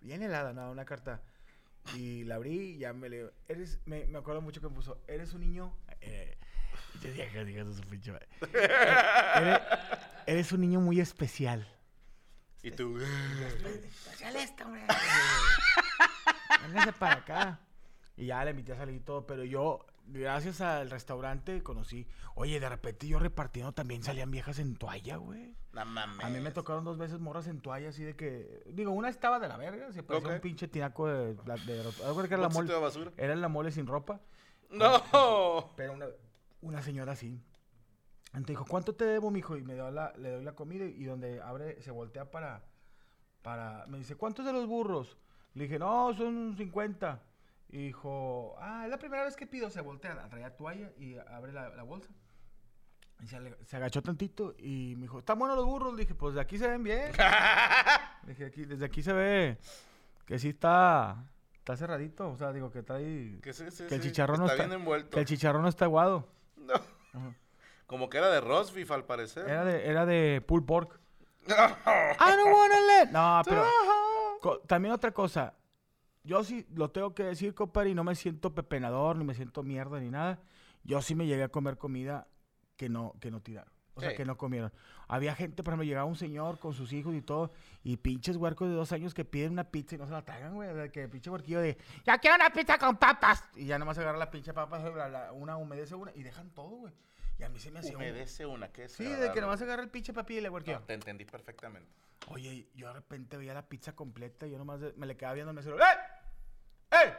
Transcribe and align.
bien 0.00 0.22
helada, 0.22 0.52
no, 0.52 0.70
una 0.70 0.84
carta. 0.84 1.22
Y 1.94 2.24
la 2.24 2.34
abrí 2.36 2.74
y 2.74 2.78
ya 2.78 2.92
me 2.92 3.08
le 3.08 3.30
eres, 3.48 3.78
me, 3.86 4.06
me 4.06 4.18
acuerdo 4.18 4.42
mucho 4.42 4.60
que 4.60 4.68
me 4.68 4.74
puso, 4.74 5.00
eres 5.06 5.32
un 5.32 5.40
niño, 5.40 5.74
eh, 6.00 6.36
y 6.94 6.98
te 6.98 7.12
dije, 7.12 7.44
digas 7.44 7.74
su 7.74 7.82
pinche 7.82 8.12
madre. 8.12 8.28
eres, 9.36 9.60
eres 10.26 10.52
un 10.52 10.60
niño 10.60 10.80
muy 10.80 11.00
especial. 11.00 11.66
Y 12.62 12.70
tú. 12.72 12.98
Especial 12.98 14.36
esta, 14.36 14.64
hombre. 14.66 14.82
Véngase 16.66 16.92
para 16.92 17.16
acá. 17.16 17.60
Y 18.16 18.26
ya 18.26 18.44
le 18.44 18.50
invité 18.50 18.72
a 18.72 18.76
salir 18.76 18.96
y 18.96 19.00
todo, 19.00 19.26
pero 19.26 19.44
yo, 19.44 19.86
gracias 20.08 20.60
al 20.60 20.90
restaurante, 20.90 21.62
conocí. 21.62 22.06
Oye, 22.34 22.60
de 22.60 22.68
repente 22.68 23.06
yo 23.06 23.18
repartiendo 23.18 23.72
también 23.72 24.02
salían 24.02 24.30
viejas 24.30 24.58
en 24.58 24.76
toalla, 24.76 25.16
güey. 25.16 25.54
No 25.72 25.84
mames. 25.84 26.24
A 26.24 26.28
mí 26.30 26.40
me 26.40 26.50
tocaron 26.50 26.84
dos 26.84 26.98
veces 26.98 27.18
morras 27.20 27.46
en 27.46 27.60
toalla, 27.60 27.90
así 27.90 28.02
de 28.04 28.16
que. 28.16 28.62
Digo, 28.72 28.90
una 28.92 29.08
estaba 29.08 29.38
de 29.38 29.48
la 29.48 29.56
verga, 29.56 29.92
se 29.92 30.02
parecía 30.02 30.30
un 30.34 30.40
pinche 30.40 30.68
tinaco 30.68 31.06
de. 31.06 31.34
de, 31.34 31.34
de- 31.66 31.80
era 31.80 32.36
la 32.36 32.48
¿Bolsito 32.48 32.50
mole. 32.62 32.74
de 32.74 32.80
basura? 32.80 33.12
Era 33.16 33.36
la 33.36 33.48
mole 33.48 33.70
sin 33.70 33.86
ropa. 33.86 34.20
¡No! 34.70 35.72
Pero 35.76 35.92
una, 35.92 36.06
una 36.62 36.82
señora 36.82 37.12
así. 37.12 37.40
Entonces 38.28 38.48
dijo, 38.48 38.66
¿cuánto 38.66 38.94
te 38.94 39.04
debo, 39.06 39.30
mijo? 39.30 39.56
Y 39.56 39.62
me 39.62 39.74
dio 39.74 39.90
la, 39.90 40.12
le 40.18 40.30
doy 40.32 40.44
la 40.44 40.52
comida 40.54 40.84
y 40.84 41.04
donde 41.04 41.40
abre, 41.40 41.80
se 41.80 41.90
voltea 41.90 42.30
para, 42.30 42.62
para, 43.42 43.86
me 43.86 43.96
dice, 43.98 44.16
¿cuántos 44.16 44.44
de 44.44 44.52
los 44.52 44.66
burros? 44.66 45.16
Le 45.54 45.64
dije, 45.64 45.78
no, 45.78 46.12
son 46.14 46.54
50. 46.56 47.22
Y 47.70 47.78
dijo, 47.88 48.56
ah, 48.60 48.82
es 48.84 48.90
la 48.90 48.98
primera 48.98 49.24
vez 49.24 49.36
que 49.36 49.46
pido. 49.46 49.68
Se 49.70 49.80
voltea, 49.80 50.28
traía 50.28 50.56
toalla 50.56 50.90
y 50.98 51.16
abre 51.18 51.52
la, 51.52 51.68
la 51.70 51.82
bolsa. 51.82 52.10
Y 53.20 53.26
se, 53.26 53.36
ale- 53.36 53.56
se 53.64 53.76
agachó 53.76 54.00
tantito 54.02 54.54
y 54.58 54.94
me 54.96 55.02
dijo, 55.02 55.18
¿están 55.18 55.38
buenos 55.38 55.56
los 55.56 55.66
burros? 55.66 55.92
Le 55.94 56.00
dije, 56.02 56.14
pues 56.14 56.34
de 56.34 56.40
aquí 56.40 56.56
se 56.58 56.68
ven 56.68 56.82
bien. 56.82 57.12
Le 58.24 58.28
dije, 58.32 58.46
aquí, 58.46 58.64
desde 58.64 58.84
aquí 58.86 59.02
se 59.02 59.12
ve 59.12 59.58
que 60.24 60.38
sí 60.38 60.50
está, 60.50 61.24
está 61.54 61.76
cerradito. 61.76 62.30
O 62.30 62.36
sea, 62.36 62.52
digo 62.52 62.70
que 62.70 62.82
trae, 62.82 63.38
Que, 63.42 63.52
sí, 63.52 63.70
sí, 63.70 63.84
que 63.86 63.96
el 63.96 64.02
sí, 64.02 64.08
chicharrón 64.08 64.38
no 64.40 64.46
está 64.46 64.64
bien 64.64 64.72
envuelto. 64.80 65.10
que 65.10 65.20
el 65.20 65.26
chicharrón 65.26 65.62
no 65.62 65.68
está 65.68 65.84
aguado. 65.86 66.28
No. 66.56 66.74
Ajá. 66.74 67.34
Como 67.86 68.08
que 68.08 68.18
era 68.18 68.28
de 68.30 68.40
roast 68.40 68.74
beef 68.74 68.90
al 68.92 69.04
parecer. 69.04 69.48
Era 69.48 69.64
de, 69.64 69.88
era 69.88 70.06
de 70.06 70.42
pulled 70.46 70.64
pork. 70.66 71.00
I 71.48 71.50
don't 71.50 72.52
wanna 72.54 72.80
let. 72.86 73.10
No, 73.10 73.40
pero. 73.44 73.64
co- 74.42 74.58
también 74.60 74.92
otra 74.94 75.10
cosa. 75.12 75.54
Yo 76.24 76.44
sí 76.44 76.66
lo 76.74 76.90
tengo 76.90 77.14
que 77.14 77.22
decir, 77.24 77.54
compadre, 77.54 77.90
y 77.90 77.94
no 77.94 78.04
me 78.04 78.14
siento 78.14 78.54
pepenador, 78.54 79.16
ni 79.16 79.24
me 79.24 79.34
siento 79.34 79.62
mierda, 79.62 79.98
ni 80.00 80.10
nada. 80.10 80.40
Yo 80.84 81.00
sí 81.02 81.14
me 81.14 81.26
llegué 81.26 81.42
a 81.44 81.48
comer 81.48 81.78
comida 81.78 82.28
que 82.76 82.88
no, 82.88 83.14
que 83.20 83.30
no 83.30 83.40
tiraron. 83.40 83.72
O 83.94 84.00
sea, 84.00 84.10
que 84.16 84.24
no 84.24 84.36
comieron. 84.36 84.72
Había 85.08 85.34
gente, 85.34 85.64
por 85.64 85.72
ejemplo, 85.72 85.84
llegaba 85.84 86.04
un 86.04 86.14
señor 86.14 86.60
con 86.60 86.72
sus 86.72 86.92
hijos 86.92 87.16
y 87.16 87.20
todo, 87.22 87.50
y 87.82 87.96
pinches 87.96 88.36
huercos 88.36 88.68
de 88.68 88.74
dos 88.74 88.92
años 88.92 89.12
que 89.12 89.24
piden 89.24 89.50
una 89.52 89.64
pizza 89.64 89.96
y 89.96 89.98
no 89.98 90.06
se 90.06 90.12
la 90.12 90.24
tragan, 90.24 90.54
güey. 90.54 90.88
Que 90.92 91.08
pinche 91.08 91.30
huerquillo 91.30 91.58
de, 91.60 91.76
ya 92.04 92.16
quiero 92.18 92.36
una 92.36 92.50
pizza 92.50 92.78
con 92.78 92.96
papas. 92.96 93.42
Y 93.56 93.64
ya 93.66 93.76
nomás 93.76 93.98
agarra 93.98 94.16
la 94.18 94.30
pinche 94.30 94.52
papa, 94.54 94.78
la- 94.78 95.08
la- 95.08 95.32
una 95.32 95.56
humedece 95.56 95.96
una, 95.96 96.12
y 96.14 96.22
dejan 96.22 96.50
todo, 96.50 96.68
güey. 96.76 96.94
Y 97.38 97.44
a 97.44 97.48
mí 97.48 97.58
se 97.60 97.70
me 97.70 97.78
hacía 97.80 97.92
un- 97.96 98.02
Humedece 98.02 98.46
una, 98.46 98.72
¿qué 98.72 98.84
es? 98.84 98.92
Sí, 98.92 99.04
de 99.04 99.32
que 99.32 99.40
nomás 99.40 99.62
agarra 99.62 99.82
el 99.82 99.90
pinche 99.90 100.12
papel 100.12 100.38
y 100.38 100.40
le 100.40 100.48
huerquillo. 100.48 100.80
No, 100.80 100.86
te 100.86 100.94
entendí 100.94 101.24
perfectamente. 101.24 101.90
Oye, 102.28 102.68
yo 102.74 102.88
de 102.88 102.92
repente 102.94 103.36
veía 103.36 103.54
la 103.54 103.68
pizza 103.68 103.94
completa 103.94 104.46
y 104.46 104.50
yo 104.50 104.58
nomás 104.58 104.80
me 104.96 105.06
le 105.06 105.16
quedaba 105.16 105.34
viendo 105.34 105.50
al 105.50 105.56
mesero. 105.56 105.78
¡Eh! 105.78 105.82
¡Eh! 106.90 107.14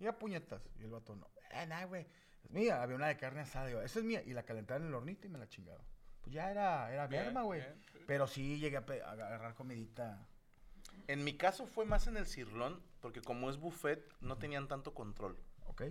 Y 0.00 0.06
a 0.06 0.18
puñetas. 0.18 0.68
Y 0.78 0.84
el 0.84 0.90
vato, 0.90 1.14
no. 1.14 1.28
Eh, 1.52 1.66
nada, 1.66 1.84
güey. 1.84 2.06
Es 2.42 2.50
mía. 2.50 2.82
Había 2.82 2.96
una 2.96 3.06
de 3.08 3.16
carne 3.16 3.40
asada. 3.40 3.66
Digo, 3.66 3.80
esa 3.82 3.98
es 4.00 4.04
mía. 4.04 4.22
Y 4.26 4.32
la 4.32 4.42
calentaban 4.42 4.82
en 4.82 4.88
el 4.88 4.94
hornito 4.94 5.26
y 5.26 5.30
me 5.30 5.38
la 5.38 5.48
chingaron. 5.48 5.84
Pues 6.22 6.34
ya 6.34 6.50
era, 6.50 6.92
era 6.92 7.06
merma, 7.08 7.42
güey. 7.42 7.62
Pero 8.06 8.26
sí 8.26 8.58
llegué 8.58 8.76
a, 8.78 8.80
a 8.80 9.12
agarrar 9.12 9.54
comidita. 9.54 10.26
En 11.06 11.22
mi 11.24 11.36
caso 11.36 11.66
fue 11.66 11.84
más 11.86 12.06
en 12.08 12.16
el 12.16 12.26
cirlón, 12.26 12.82
porque 13.00 13.20
como 13.22 13.48
es 13.48 13.56
buffet, 13.58 14.04
no 14.20 14.36
tenían 14.38 14.68
tanto 14.68 14.92
control. 14.92 15.38
¿Ok? 15.66 15.82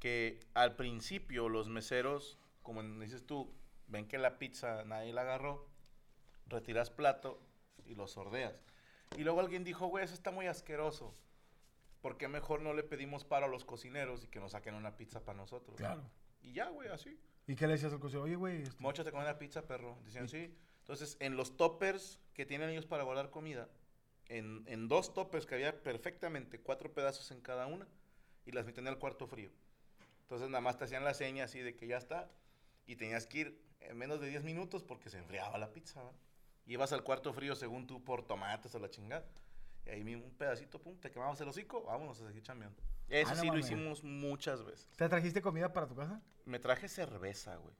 Que 0.00 0.40
al 0.54 0.76
principio 0.76 1.48
los 1.48 1.68
meseros, 1.68 2.38
como 2.64 2.82
dices 2.82 3.24
tú, 3.24 3.54
ven 3.86 4.08
que 4.08 4.18
la 4.18 4.38
pizza 4.38 4.82
nadie 4.84 5.12
la 5.12 5.20
agarró, 5.20 5.68
retiras 6.46 6.90
plato 6.90 7.40
y 7.86 7.94
lo 7.94 8.08
sordeas. 8.08 8.64
Y 9.16 9.22
luego 9.22 9.38
alguien 9.40 9.62
dijo, 9.62 9.86
güey, 9.86 10.04
eso 10.04 10.14
está 10.14 10.32
muy 10.32 10.46
asqueroso. 10.48 11.14
¿Por 12.00 12.16
qué 12.18 12.26
mejor 12.26 12.60
no 12.60 12.74
le 12.74 12.82
pedimos 12.82 13.24
paro 13.24 13.46
a 13.46 13.48
los 13.48 13.64
cocineros 13.64 14.24
y 14.24 14.28
que 14.28 14.40
nos 14.40 14.52
saquen 14.52 14.74
una 14.74 14.96
pizza 14.96 15.24
para 15.24 15.36
nosotros? 15.38 15.76
Claro. 15.76 16.02
Y 16.42 16.52
ya, 16.52 16.68
güey, 16.70 16.88
así. 16.88 17.18
¿Y 17.46 17.54
qué 17.54 17.66
le 17.66 17.74
decías 17.74 17.92
al 17.92 18.00
cocinero? 18.00 18.24
Oye, 18.24 18.36
güey. 18.36 18.62
este- 18.62 18.82
Mocho 18.82 19.04
te 19.04 19.10
come 19.12 19.22
una 19.22 19.38
pizza, 19.38 19.62
perro. 19.62 19.98
Decían, 20.04 20.28
sí. 20.28 20.54
Entonces, 20.80 21.16
en 21.20 21.36
los 21.36 21.56
toppers 21.56 22.18
que 22.34 22.44
tienen 22.44 22.70
ellos 22.70 22.86
para 22.86 23.04
guardar 23.04 23.30
comida, 23.30 23.68
en, 24.26 24.64
en 24.66 24.88
dos 24.88 25.12
toppers 25.14 25.46
que 25.46 25.54
había 25.54 25.82
perfectamente 25.82 26.60
cuatro 26.60 26.92
pedazos 26.92 27.30
en 27.30 27.40
cada 27.40 27.66
una, 27.66 27.86
y 28.46 28.52
las 28.52 28.66
metían 28.66 28.86
al 28.88 28.98
cuarto 28.98 29.26
frío. 29.26 29.50
Entonces, 30.22 30.48
nada 30.48 30.60
más 30.62 30.76
te 30.78 30.84
hacían 30.84 31.04
la 31.04 31.14
seña 31.14 31.44
así 31.44 31.60
de 31.60 31.74
que 31.76 31.86
ya 31.86 31.96
está, 31.98 32.30
y 32.86 32.96
tenías 32.96 33.26
que 33.26 33.38
ir 33.38 33.64
en 33.80 33.96
menos 33.96 34.20
de 34.20 34.28
10 34.28 34.42
minutos 34.44 34.82
porque 34.82 35.10
se 35.10 35.18
enfriaba 35.18 35.58
la 35.58 35.72
pizza. 35.72 36.02
¿va? 36.02 36.12
Y 36.66 36.72
ibas 36.74 36.92
al 36.92 37.02
cuarto 37.04 37.32
frío 37.32 37.54
según 37.54 37.86
tú 37.86 38.02
por 38.04 38.26
tomates 38.26 38.74
o 38.74 38.78
la 38.78 38.88
chingada. 38.90 39.24
Y 39.86 39.90
ahí 39.90 40.02
mismo 40.04 40.24
un 40.24 40.34
pedacito, 40.34 40.80
pum, 40.80 40.96
te 40.98 41.10
quemabas 41.10 41.38
el 41.42 41.48
hocico, 41.48 41.82
vámonos 41.84 42.20
a 42.20 42.26
seguir 42.26 42.42
chambeando. 42.42 42.80
Eso 43.08 43.32
Ah, 43.32 43.34
no 43.34 43.40
sí 43.42 43.46
lo 43.48 43.58
hicimos 43.58 44.02
muchas 44.02 44.64
veces. 44.64 44.88
¿Te 44.96 45.08
trajiste 45.08 45.42
comida 45.42 45.72
para 45.74 45.86
tu 45.86 45.94
casa? 45.94 46.22
Me 46.46 46.58
traje 46.58 46.88
cerveza, 46.88 47.56
güey. 47.56 47.74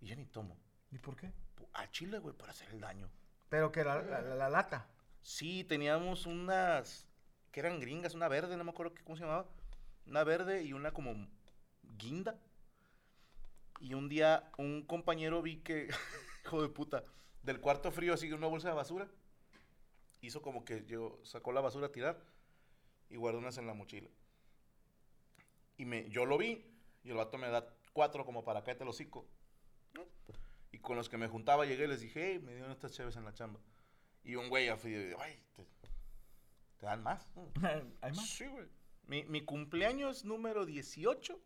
Y 0.00 0.08
ya 0.08 0.16
ni 0.16 0.24
tomo. 0.26 0.56
¿Y 0.90 0.98
por 0.98 1.16
qué? 1.16 1.32
A 1.74 1.88
Chile, 1.90 2.18
güey, 2.18 2.36
para 2.36 2.50
hacer 2.50 2.68
el 2.70 2.80
daño. 2.80 3.08
Pero 3.48 3.70
que 3.70 3.84
la, 3.84 4.02
la- 4.02 4.20
la- 4.20 4.34
la 4.34 4.48
lata. 4.50 4.88
Sí, 5.22 5.62
teníamos 5.64 6.26
unas 6.26 7.06
que 7.52 7.60
eran 7.60 7.78
gringas, 7.78 8.14
una 8.14 8.26
verde, 8.28 8.56
no 8.56 8.64
me 8.64 8.70
acuerdo 8.70 8.94
cómo 9.04 9.16
se 9.16 9.22
llamaba. 9.22 9.46
Una 10.06 10.24
verde 10.24 10.64
y 10.64 10.72
una 10.72 10.90
como 10.92 11.28
guinda. 11.98 12.36
Y 13.82 13.94
un 13.94 14.08
día 14.08 14.48
un 14.58 14.82
compañero 14.82 15.42
vi 15.42 15.56
que, 15.56 15.88
hijo 16.44 16.62
de 16.62 16.68
puta, 16.68 17.04
del 17.42 17.60
cuarto 17.60 17.90
frío 17.90 18.14
así 18.14 18.32
una 18.32 18.46
bolsa 18.46 18.68
de 18.68 18.74
basura. 18.74 19.10
Hizo 20.20 20.40
como 20.40 20.64
que 20.64 20.84
yo 20.86 21.18
sacó 21.24 21.50
la 21.50 21.60
basura 21.60 21.88
a 21.88 21.92
tirar 21.92 22.22
y 23.10 23.16
guardó 23.16 23.40
unas 23.40 23.58
en 23.58 23.66
la 23.66 23.74
mochila. 23.74 24.08
Y 25.78 25.84
me, 25.84 26.08
yo 26.10 26.26
lo 26.26 26.38
vi 26.38 26.64
y 27.02 27.10
el 27.10 27.16
vato 27.16 27.38
me 27.38 27.48
da 27.48 27.76
cuatro 27.92 28.24
como 28.24 28.44
para 28.44 28.62
cállate 28.62 28.84
el 28.84 28.90
hocico. 28.90 29.26
¿no? 29.94 30.06
Y 30.70 30.78
con 30.78 30.96
los 30.96 31.08
que 31.08 31.18
me 31.18 31.26
juntaba 31.26 31.66
llegué 31.66 31.86
y 31.86 31.88
les 31.88 32.02
dije, 32.02 32.34
hey, 32.34 32.38
me 32.38 32.52
dieron 32.52 32.70
estas 32.70 32.92
chaves 32.92 33.16
en 33.16 33.24
la 33.24 33.34
chamba. 33.34 33.58
Y 34.22 34.36
un 34.36 34.48
güey 34.48 34.66
de, 34.66 35.16
ay, 35.18 35.42
te, 35.56 35.66
te 36.76 36.86
dan 36.86 37.02
más. 37.02 37.28
¿Hay 38.00 38.12
más? 38.12 38.28
Sí, 38.28 38.46
güey. 38.46 38.68
Mi, 39.08 39.24
mi 39.24 39.44
cumpleaños 39.44 40.24
número 40.24 40.66
18 40.66 41.36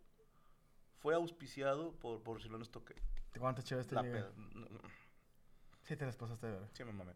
fue 1.06 1.14
auspiciado 1.14 1.92
por, 2.00 2.20
por 2.24 2.42
Silón 2.42 2.64
Stoque. 2.64 2.96
¿Cuántas 3.38 3.64
chéves 3.64 3.86
te 3.86 3.94
La 3.94 4.02
peda. 4.02 4.28
No, 4.36 4.66
no, 4.68 4.78
Sí, 5.84 5.94
te 5.96 6.04
las 6.04 6.16
pasaste 6.16 6.48
de 6.48 6.52
ver. 6.58 6.68
Sí, 6.72 6.82
me 6.82 6.92
mamé. 6.92 7.12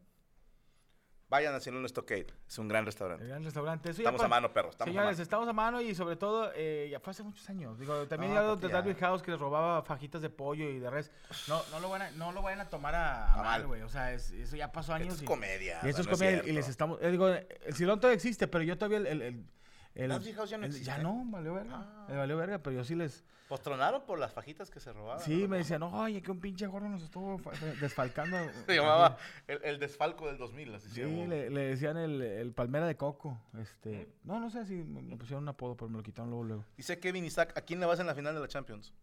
Vayan 1.28 1.52
a 1.56 1.58
Silón 1.58 1.88
Stockade. 1.88 2.28
Es 2.48 2.56
un 2.60 2.68
gran 2.68 2.82
El 2.82 2.86
restaurante. 2.86 3.26
gran 3.26 3.42
restaurante. 3.42 3.90
Eso 3.90 3.96
ya 4.02 4.02
Estamos 4.10 4.20
pa- 4.20 4.26
a 4.26 4.28
mano, 4.28 4.52
perros. 4.52 4.74
Estamos 4.74 4.92
Señores, 4.92 5.08
a 5.08 5.10
mano. 5.14 5.22
estamos 5.24 5.48
a 5.48 5.52
mano 5.52 5.80
y 5.80 5.92
sobre 5.96 6.14
todo, 6.14 6.52
eh, 6.54 6.86
ya 6.88 7.00
fue 7.00 7.10
hace 7.10 7.24
muchos 7.24 7.50
años. 7.50 7.80
Digo, 7.80 8.06
también 8.06 8.32
No, 8.32 8.40
ya 8.40 8.46
lo 8.46 8.54
papi, 8.54 8.62
de 8.62 8.68
ya. 8.68 8.74
Darby 8.74 8.94
House 8.94 9.22
que 9.22 9.32
les 9.32 9.40
robaba 9.40 9.82
fajitas 9.82 10.22
de 10.22 10.30
pollo 10.30 10.70
y 10.70 10.78
de 10.78 10.88
res. 10.88 11.10
No, 11.48 11.60
no, 11.72 11.80
lo, 11.80 11.88
van 11.90 12.02
a, 12.02 12.10
no 12.12 12.30
lo 12.30 12.42
vayan 12.42 12.60
a 12.60 12.68
tomar 12.68 12.94
a, 12.94 13.24
a 13.26 13.32
A 13.32 13.36
mal, 13.38 13.44
mal. 13.44 13.66
güey. 13.66 13.82
O 13.82 13.88
sea, 13.88 14.12
es- 14.12 14.30
eso 14.30 14.54
ya 14.54 14.70
pasó 14.70 14.94
años. 14.94 15.08
Esto 15.08 15.16
es 15.16 15.22
y- 15.22 15.26
comedia. 15.26 15.80
Y 15.82 15.88
esto 15.88 16.02
es 16.02 16.06
comedia. 16.06 16.44
y 16.46 16.52
les 16.52 16.68
estamos. 16.68 17.00
eh, 17.02 17.10
digo, 17.10 17.26
el 17.28 17.74
silón 17.74 17.98
todavía 17.98 18.14
existe, 18.14 18.46
pero 18.46 18.62
yo 18.62 18.78
todavía 18.78 18.98
el. 18.98 19.06
el, 19.08 19.22
el, 19.22 19.46
el- 19.94 20.10
House 20.12 20.50
ya 20.50 20.56
no 20.58 20.64
el- 20.64 20.70
existe. 20.70 20.86
Ya 20.86 20.98
no, 20.98 21.22
valió 21.26 21.54
verga. 21.54 21.76
Ah. 21.76 22.06
Me 22.08 22.16
valió 22.16 22.36
verga, 22.36 22.58
pero 22.62 22.76
yo 22.76 22.84
sí 22.84 22.94
les. 22.94 23.24
Pues 23.48 23.60
tronaron 23.62 24.06
por 24.06 24.18
las 24.20 24.32
fajitas 24.32 24.70
que 24.70 24.78
se 24.78 24.92
robaban. 24.92 25.20
Sí, 25.24 25.42
¿no? 25.42 25.48
me 25.48 25.56
decían, 25.58 25.82
oye, 25.82 26.22
que 26.22 26.30
un 26.30 26.38
pinche 26.38 26.66
gordo 26.68 26.88
nos 26.88 27.02
estuvo 27.02 27.36
fa- 27.38 27.50
desfalcando. 27.80 28.36
Se 28.66 28.76
llamaba 28.76 29.16
el, 29.48 29.60
el 29.64 29.78
desfalco 29.80 30.28
del 30.28 30.38
2000, 30.38 30.74
así 30.76 30.88
se 30.88 31.04
Sí, 31.04 31.26
le, 31.26 31.50
le 31.50 31.60
decían 31.62 31.96
el, 31.96 32.20
el 32.22 32.52
palmera 32.52 32.86
de 32.86 32.96
coco. 32.96 33.42
Este, 33.60 34.08
no, 34.22 34.38
no 34.38 34.50
sé 34.50 34.64
si 34.66 34.74
me, 34.84 35.02
me 35.02 35.16
pusieron 35.16 35.42
un 35.42 35.48
apodo, 35.48 35.76
pero 35.76 35.88
me 35.88 35.96
lo 35.96 36.02
quitaron 36.04 36.30
luego, 36.30 36.44
luego. 36.44 36.64
Dice 36.76 37.00
Kevin 37.00 37.24
Isaac, 37.24 37.52
¿a 37.56 37.62
quién 37.62 37.80
le 37.80 37.86
vas 37.86 37.98
en 37.98 38.06
la 38.06 38.14
final 38.14 38.34
de 38.34 38.40
la 38.40 38.46
Champions? 38.48 38.94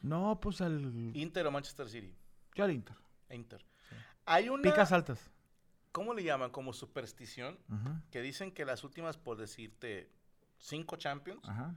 No, 0.00 0.40
pues 0.40 0.62
al. 0.62 1.14
¿Inter 1.14 1.46
o 1.46 1.50
Manchester 1.50 1.86
City? 1.86 2.16
Yo 2.54 2.64
al 2.64 2.70
Inter. 2.72 2.96
Inter. 3.30 3.64
Hay 4.24 4.48
una... 4.48 4.62
Picas 4.62 4.90
altas. 4.92 5.30
¿Cómo 5.92 6.14
le 6.14 6.24
llaman? 6.24 6.50
Como 6.50 6.72
superstición. 6.72 7.58
Que 8.10 8.22
dicen 8.22 8.52
que 8.52 8.64
las 8.64 8.84
últimas, 8.84 9.18
por 9.18 9.36
decirte, 9.36 10.10
cinco 10.62 10.96
Champions, 10.96 11.46
Ajá. 11.48 11.74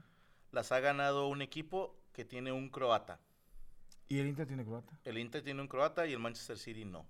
las 0.51 0.71
ha 0.71 0.79
ganado 0.79 1.27
un 1.27 1.41
equipo 1.41 1.97
que 2.13 2.23
tiene 2.23 2.51
un 2.51 2.69
croata. 2.69 3.19
Y 4.07 4.19
el 4.19 4.27
Inter 4.27 4.47
tiene 4.47 4.63
croata. 4.63 4.97
El 5.03 5.17
Inter 5.17 5.43
tiene 5.43 5.61
un 5.61 5.67
croata 5.67 6.05
y 6.05 6.13
el 6.13 6.19
Manchester 6.19 6.57
City 6.57 6.85
no. 6.85 7.05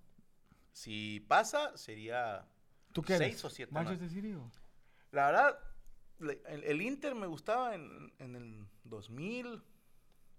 Si 0.72 1.20
pasa, 1.28 1.76
sería... 1.78 2.48
¿Tú 2.94 3.02
qué 3.02 3.16
eres? 3.16 3.28
Seis 3.34 3.46
o 3.46 3.50
siete. 3.50 3.74
¿Manchester 3.74 4.10
City 4.10 4.34
o? 4.34 4.50
La 5.12 5.28
verdad, 5.28 5.60
el, 6.48 6.64
el 6.64 6.82
Inter 6.82 7.14
me 7.14 7.28
gustaba 7.28 7.76
en, 7.76 8.14
en 8.20 8.36
el 8.36 8.66
2000 8.86 9.62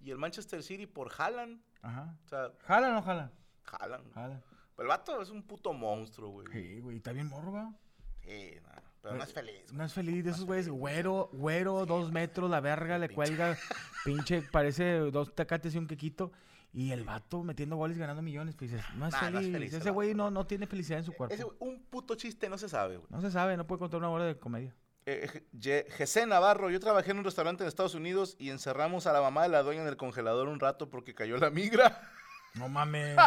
y 0.01 0.11
el 0.11 0.19
Manchester 0.19 0.63
City 0.63 0.87
por 0.87 1.13
Haaland. 1.17 1.61
Ajá. 1.83 2.17
O 2.25 2.29
sea, 2.29 2.53
¿Jalan 2.67 2.93
o 2.93 2.95
no 2.95 3.03
jalan? 3.03 3.33
Haaland. 3.65 4.13
Jalan. 4.15 4.43
El 4.79 4.87
vato 4.87 5.21
es 5.21 5.31
un 5.31 5.43
puto 5.43 5.73
monstruo, 5.75 6.31
güey. 6.31 6.47
Sí, 6.53 6.81
güey. 6.81 6.97
Está 6.97 7.13
bien 7.13 7.29
morro, 7.29 7.53
¿va? 7.53 7.75
Sí, 8.23 8.55
no, 8.63 8.86
pero 9.07 9.19
no 9.19 9.25
es 9.25 9.33
feliz. 9.33 9.73
No 9.73 9.85
es 9.85 9.93
feliz 9.93 10.25
de 10.25 10.31
esos 10.33 10.45
güeyes. 10.45 10.69
Güero, 10.69 11.31
güero, 11.33 11.87
dos 11.87 12.11
metros, 12.11 12.51
la 12.51 12.61
verga, 12.61 12.99
le 12.99 13.09
cuelga. 13.09 13.57
Pinche, 14.05 14.43
parece 14.43 14.99
dos 14.99 15.33
tacates 15.33 15.75
y 15.75 15.79
un 15.79 15.87
quequito. 15.87 16.33
Y 16.73 16.91
el 16.91 17.05
vato 17.05 17.45
metiendo 17.45 17.77
goles 17.77 17.97
ganando 17.99 18.21
millones. 18.21 18.57
Pues 18.57 18.73
dices, 18.73 18.85
no 18.97 19.07
es 19.07 19.15
Nah, 19.15 19.31
no 19.31 19.39
es 19.39 19.45
feliz. 19.45 19.53
feliz 19.53 19.73
el 19.75 19.81
Ese 19.81 19.91
güey 19.91 20.15
no, 20.15 20.31
no 20.33 20.45
tiene 20.47 20.67
felicidad 20.67 20.99
en 20.99 21.05
su 21.05 21.13
cuerpo. 21.13 21.33
Ese, 21.33 21.45
güey, 21.45 21.57
un 21.61 21.85
puto 21.85 22.17
chiste 22.17 22.49
no 22.49 22.59
se 22.59 22.69
sabe, 22.69 22.97
güey. 22.97 23.07
No 23.11 23.21
se 23.21 23.31
sabe, 23.31 23.57
no 23.57 23.67
puede 23.67 23.79
contar 23.79 23.99
una 23.99 24.11
hora 24.11 24.25
de 24.25 24.37
comedia. 24.37 24.75
Eh, 25.07 25.45
José 25.97 26.27
Navarro, 26.27 26.69
yo 26.69 26.81
trabajé 26.81 27.13
en 27.13 27.19
un 27.19 27.25
restaurante 27.25 27.63
en 27.63 27.69
Estados 27.69 27.95
Unidos 27.95 28.35
y 28.41 28.51
encerramos 28.51 29.07
a 29.07 29.13
la 29.13 29.21
mamá 29.21 29.45
de 29.45 29.51
la 29.51 29.63
dueña 29.63 29.83
en 29.83 29.89
el 29.89 29.97
congelador 29.97 30.49
un 30.49 30.59
rato 30.59 30.91
porque 30.91 31.15
cayó 31.15 31.37
la 31.39 31.51
migra. 31.51 32.11
No 32.55 32.69
mames. 32.69 33.17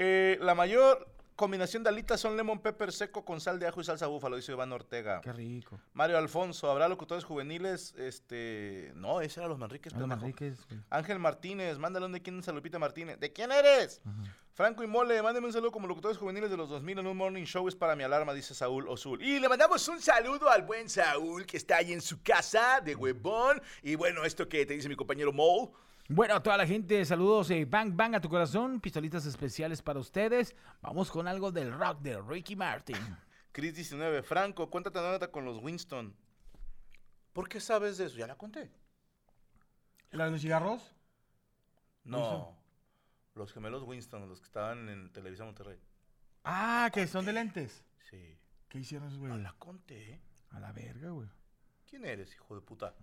Eh, 0.00 0.38
la 0.40 0.54
mayor 0.54 1.08
combinación 1.38 1.84
de 1.84 1.90
alitas 1.90 2.20
son 2.20 2.36
lemon 2.36 2.58
pepper 2.58 2.92
seco 2.92 3.24
con 3.24 3.40
sal 3.40 3.60
de 3.60 3.68
ajo 3.68 3.80
y 3.80 3.84
salsa 3.84 4.08
búfalo, 4.08 4.34
dice 4.34 4.50
Iván 4.50 4.72
Ortega. 4.72 5.20
Qué 5.20 5.32
rico. 5.32 5.80
Mario 5.92 6.18
Alfonso, 6.18 6.68
¿habrá 6.68 6.88
locutores 6.88 7.22
juveniles? 7.22 7.94
Este, 7.96 8.90
no, 8.96 9.20
ese 9.20 9.38
era 9.38 9.48
los 9.48 9.56
Manriques. 9.56 9.92
Los. 9.92 10.08
Manriques, 10.08 10.66
güey. 10.66 10.80
Ángel 10.90 11.20
Martínez, 11.20 11.78
mándale 11.78 12.06
un 12.06 12.12
de 12.12 12.20
quién 12.20 12.40
es 12.40 12.48
a 12.48 12.52
Lupita 12.52 12.80
Martínez. 12.80 13.20
¿De 13.20 13.32
quién 13.32 13.52
eres? 13.52 14.02
Franco 14.52 14.82
y 14.82 14.88
Mole, 14.88 15.22
mándeme 15.22 15.46
un 15.46 15.52
saludo 15.52 15.70
como 15.70 15.86
locutores 15.86 16.18
juveniles 16.18 16.50
de 16.50 16.56
los 16.56 16.68
2000 16.68 16.98
en 16.98 17.06
un 17.06 17.16
morning 17.16 17.44
show. 17.44 17.68
Es 17.68 17.76
para 17.76 17.94
mi 17.94 18.02
alarma, 18.02 18.34
dice 18.34 18.52
Saúl 18.52 18.88
Osul. 18.88 19.22
Y 19.22 19.38
le 19.38 19.48
mandamos 19.48 19.86
un 19.86 20.00
saludo 20.00 20.50
al 20.50 20.62
buen 20.62 20.88
Saúl 20.88 21.46
que 21.46 21.56
está 21.56 21.76
ahí 21.76 21.92
en 21.92 22.00
su 22.00 22.20
casa 22.20 22.80
de 22.80 22.96
huevón. 22.96 23.62
Y 23.84 23.94
bueno, 23.94 24.24
esto 24.24 24.48
que 24.48 24.66
te 24.66 24.74
dice 24.74 24.88
mi 24.88 24.96
compañero 24.96 25.32
Mole. 25.32 25.70
Bueno, 26.10 26.34
a 26.36 26.42
toda 26.42 26.56
la 26.56 26.66
gente, 26.66 27.04
saludos 27.04 27.50
y 27.50 27.64
bang 27.66 27.94
bang 27.94 28.14
a 28.14 28.20
tu 28.20 28.30
corazón, 28.30 28.80
pistolitas 28.80 29.26
especiales 29.26 29.82
para 29.82 30.00
ustedes. 30.00 30.56
Vamos 30.80 31.10
con 31.10 31.28
algo 31.28 31.52
del 31.52 31.70
rock 31.72 32.00
de 32.00 32.20
Ricky 32.22 32.56
Martin. 32.56 32.96
Chris 33.52 33.74
19, 33.74 34.22
Franco, 34.22 34.70
cuéntate 34.70 34.98
una 34.98 35.10
nota 35.12 35.30
con 35.30 35.44
los 35.44 35.58
Winston. 35.58 36.14
¿Por 37.34 37.48
qué 37.48 37.60
sabes 37.60 37.98
de 37.98 38.06
eso? 38.06 38.16
Ya 38.16 38.26
la 38.26 38.36
conté. 38.36 38.70
¿La 40.10 40.24
de 40.24 40.30
los 40.30 40.40
cigarros? 40.40 40.94
No. 42.04 42.18
¿Winston? 42.18 42.54
Los 43.34 43.52
gemelos 43.52 43.82
Winston, 43.82 44.28
los 44.28 44.40
que 44.40 44.46
estaban 44.46 44.88
en 44.88 45.12
Televisa 45.12 45.44
Monterrey. 45.44 45.78
Ah, 46.44 46.90
que 46.92 47.06
son 47.06 47.26
de 47.26 47.34
lentes. 47.34 47.84
Sí. 48.10 48.38
¿Qué 48.68 48.78
hicieron 48.78 49.08
esos 49.08 49.18
No 49.20 49.28
güeyes? 49.28 49.42
la 49.42 49.52
conté. 49.58 50.22
A 50.50 50.58
la 50.60 50.72
verga, 50.72 51.10
güey. 51.10 51.28
¿Quién 51.86 52.06
eres, 52.06 52.32
hijo 52.34 52.54
de 52.54 52.62
puta? 52.62 52.94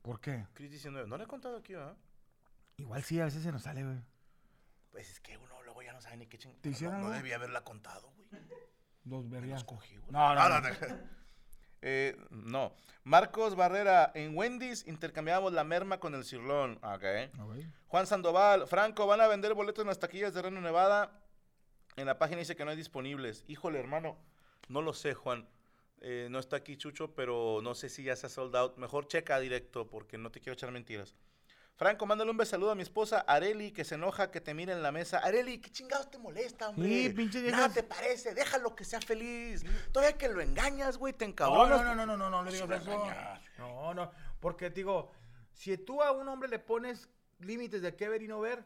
¿Por 0.00 0.18
qué? 0.20 0.46
Chris 0.54 0.70
19, 0.70 1.06
no 1.06 1.18
le 1.18 1.24
he 1.24 1.26
contado 1.26 1.58
aquí, 1.58 1.74
¿verdad? 1.74 1.96
Igual 2.80 3.02
sí, 3.02 3.20
a 3.20 3.26
veces 3.26 3.42
se 3.42 3.52
nos 3.52 3.62
sale, 3.62 3.84
güey. 3.84 3.98
Pues 4.90 5.10
es 5.10 5.20
que 5.20 5.36
uno 5.36 5.62
luego 5.62 5.82
ya 5.82 5.92
no 5.92 6.00
sabe 6.00 6.16
ni 6.16 6.26
qué 6.26 6.38
ching... 6.38 6.54
¿Te 6.62 6.70
hicieron 6.70 6.96
no, 6.96 7.00
no 7.00 7.06
algo? 7.08 7.18
debía 7.18 7.36
haberla 7.36 7.62
contado, 7.62 8.10
güey. 8.10 8.42
Los 9.04 9.28
vergas. 9.28 9.64
cogí, 9.64 9.96
güey. 9.96 10.10
No, 10.10 10.34
no, 10.34 10.60
no. 10.60 10.68
Eh, 11.82 12.14
no. 12.28 12.74
Marcos 13.04 13.56
Barrera, 13.56 14.12
en 14.14 14.36
Wendy's 14.36 14.86
intercambiamos 14.86 15.54
la 15.54 15.64
merma 15.64 15.98
con 15.98 16.14
el 16.14 16.24
cirlón. 16.24 16.72
Ok. 16.82 17.04
Ah, 17.38 17.44
güey. 17.44 17.66
Juan 17.86 18.06
Sandoval, 18.06 18.66
Franco, 18.66 19.06
van 19.06 19.22
a 19.22 19.26
vender 19.28 19.54
boletos 19.54 19.82
en 19.82 19.88
las 19.88 19.98
taquillas 19.98 20.34
de 20.34 20.42
Reno 20.42 20.60
Nevada. 20.60 21.22
En 21.96 22.04
la 22.04 22.18
página 22.18 22.40
dice 22.40 22.54
que 22.54 22.66
no 22.66 22.70
hay 22.70 22.76
disponibles. 22.76 23.44
Híjole, 23.48 23.78
hermano, 23.78 24.18
no 24.68 24.82
lo 24.82 24.92
sé, 24.92 25.14
Juan. 25.14 25.48
Eh, 26.02 26.28
no 26.30 26.38
está 26.38 26.56
aquí 26.56 26.76
Chucho, 26.76 27.14
pero 27.14 27.60
no 27.62 27.74
sé 27.74 27.88
si 27.88 28.02
ya 28.02 28.14
se 28.14 28.26
ha 28.26 28.28
sold 28.28 28.54
out. 28.56 28.76
Mejor 28.76 29.08
checa 29.08 29.40
directo 29.40 29.88
porque 29.88 30.18
no 30.18 30.30
te 30.30 30.40
quiero 30.40 30.52
echar 30.52 30.70
mentiras. 30.72 31.14
Franco, 31.80 32.04
mándale 32.04 32.30
un 32.30 32.36
besaludo 32.36 32.72
a 32.72 32.74
mi 32.74 32.82
esposa 32.82 33.20
Areli, 33.20 33.70
que 33.72 33.86
se 33.86 33.94
enoja 33.94 34.30
que 34.30 34.42
te 34.42 34.52
mire 34.52 34.74
en 34.74 34.82
la 34.82 34.92
mesa. 34.92 35.16
Areli, 35.20 35.62
¿qué 35.62 35.70
chingados 35.70 36.10
te 36.10 36.18
molesta, 36.18 36.68
hombre? 36.68 36.86
Sí, 36.86 37.08
pinche 37.08 37.40
Nada 37.50 37.70
te 37.70 37.82
parece, 37.82 38.34
déjalo 38.34 38.76
que 38.76 38.84
sea 38.84 39.00
feliz. 39.00 39.64
Todavía 39.90 40.18
que 40.18 40.28
lo 40.28 40.42
engañas, 40.42 40.98
güey, 40.98 41.14
te 41.14 41.24
No, 41.24 41.30
encabronas. 41.30 41.80
no, 41.82 41.94
no, 41.94 42.04
no, 42.04 42.18
no, 42.18 42.28
no, 42.28 42.30
no 42.30 42.42
le 42.44 42.50
Sí 42.50 42.62
digas 42.62 42.82
eso. 42.82 43.02
No, 43.56 43.94
no. 43.94 44.10
Porque 44.40 44.68
digo, 44.68 45.10
si 45.54 45.78
tú 45.78 46.02
a 46.02 46.12
un 46.12 46.28
hombre 46.28 46.50
le 46.50 46.58
pones 46.58 47.08
límites 47.38 47.80
de 47.80 47.96
qué 47.96 48.10
ver 48.10 48.20
y 48.20 48.28
no 48.28 48.40
ver, 48.40 48.62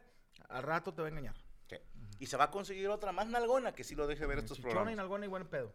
al 0.49 0.63
rato 0.63 0.93
te 0.93 1.01
va 1.01 1.07
a 1.07 1.11
engañar. 1.11 1.35
Sí. 1.69 1.77
Y 2.19 2.25
se 2.25 2.35
va 2.35 2.43
a 2.43 2.51
conseguir 2.51 2.89
otra 2.89 3.13
más 3.13 3.27
nalgona 3.27 3.73
que 3.73 3.85
sí 3.85 3.95
lo 3.95 4.07
deje 4.07 4.25
ver 4.25 4.39
estos 4.39 4.57
Chichona 4.57 4.71
y 4.71 4.73
programas. 4.73 4.97
nalgona 4.97 5.23
y 5.25 5.29
buen 5.29 5.47
pedo. 5.47 5.71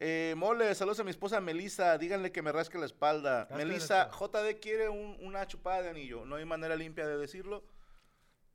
Eh, 0.00 0.34
mole, 0.36 0.74
saludos 0.74 1.00
a 1.00 1.04
mi 1.04 1.10
esposa 1.10 1.40
Melissa. 1.40 1.96
Díganle 1.98 2.32
que 2.32 2.42
me 2.42 2.52
rasque 2.52 2.78
la 2.78 2.86
espalda. 2.86 3.48
Melissa. 3.56 4.10
JD 4.10 4.58
quiere 4.60 4.88
un- 4.88 5.16
una 5.20 5.46
chupada 5.46 5.82
de 5.82 5.90
anillo. 5.90 6.24
No 6.24 6.36
hay 6.36 6.44
manera 6.44 6.76
limpia 6.76 7.06
de 7.06 7.16
decirlo. 7.16 7.64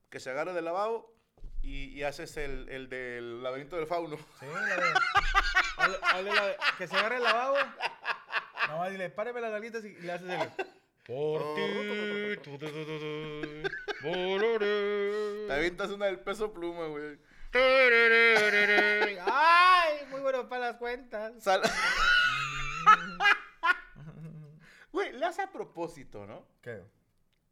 Que 0.10 0.20
se 0.20 0.30
agarre 0.30 0.54
del 0.54 0.66
lavabo 0.66 1.16
y, 1.62 1.86
y 1.98 2.04
haces 2.04 2.36
el, 2.38 2.68
el 2.70 2.90
del 2.90 3.42
laberinto 3.44 3.76
del 3.78 3.88
fauno. 3.88 4.18
Sí, 4.40 4.46
la 4.46 6.22
de. 6.22 6.32
la 6.34 6.56
que 6.78 6.88
se 6.88 6.96
agarre 6.96 7.18
el 7.18 7.24
lavabo. 7.24 7.56
No, 8.70 8.90
dile, 8.90 9.10
páreme 9.10 9.40
las 9.42 9.52
nalguitas 9.52 9.84
y 9.86 9.94
le 10.02 10.12
haces 10.12 10.30
el. 10.30 10.50
Por 11.06 11.56
ti. 11.56 11.62
Te 15.48 15.54
avientas 15.54 15.90
una 15.92 16.06
del 16.08 16.20
peso 16.20 16.52
pluma, 16.54 16.86
güey. 16.88 17.18
Ay, 19.26 20.06
muy 20.10 20.22
bueno 20.22 20.48
para 20.48 20.68
las 20.68 20.76
cuentas. 20.78 21.34
Sal- 21.44 21.62
Güey, 24.92 25.14
le 25.14 25.26
hace 25.26 25.44
a 25.44 25.52
propósito, 25.52 26.26
¿no? 26.26 26.46
¿Qué? 26.62 26.82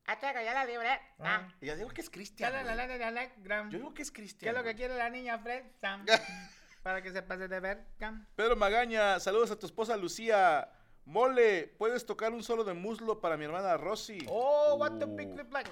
Ataca 0.07 0.41
ya 0.43 0.53
la 0.53 0.65
libre. 0.65 0.89
Ah. 1.19 1.47
Y 1.61 1.67
yo 1.67 1.75
digo 1.75 1.89
que 1.89 2.01
es 2.01 2.09
Cristian. 2.09 2.51
la, 2.51 2.63
la, 2.63 2.73
güey. 2.85 2.87
la, 2.99 3.11
la, 3.11 3.11
la, 3.11 3.31
gram. 3.37 3.69
Yo 3.69 3.77
digo 3.77 3.93
que 3.93 4.01
es 4.01 4.09
¿Qué 4.11 4.21
Cristian. 4.21 4.55
es 4.55 4.57
lo 4.61 4.63
que 4.63 4.73
quiere 4.75 4.95
la 4.95 5.09
niña 5.09 5.37
Fred? 5.39 5.65
Sam? 5.79 6.05
Para 6.83 7.01
que 7.01 7.11
se 7.11 7.21
pase 7.21 7.47
de 7.47 7.59
ver. 7.59 7.85
Cam. 7.99 8.25
Pedro 8.35 8.55
Magaña, 8.55 9.19
saludos 9.19 9.51
a 9.51 9.59
tu 9.59 9.65
esposa 9.65 9.95
Lucía. 9.97 10.71
Mole, 11.05 11.67
¿puedes 11.77 12.05
tocar 12.05 12.31
un 12.33 12.43
solo 12.43 12.63
de 12.63 12.73
muslo 12.73 13.21
para 13.21 13.37
mi 13.37 13.45
hermana 13.45 13.77
Rosy? 13.77 14.25
Oh, 14.29 14.75
what 14.79 14.97
the 14.99 15.05
Uh. 15.05 15.15
big 15.15 15.31
flip 15.33 15.51
like. 15.53 15.69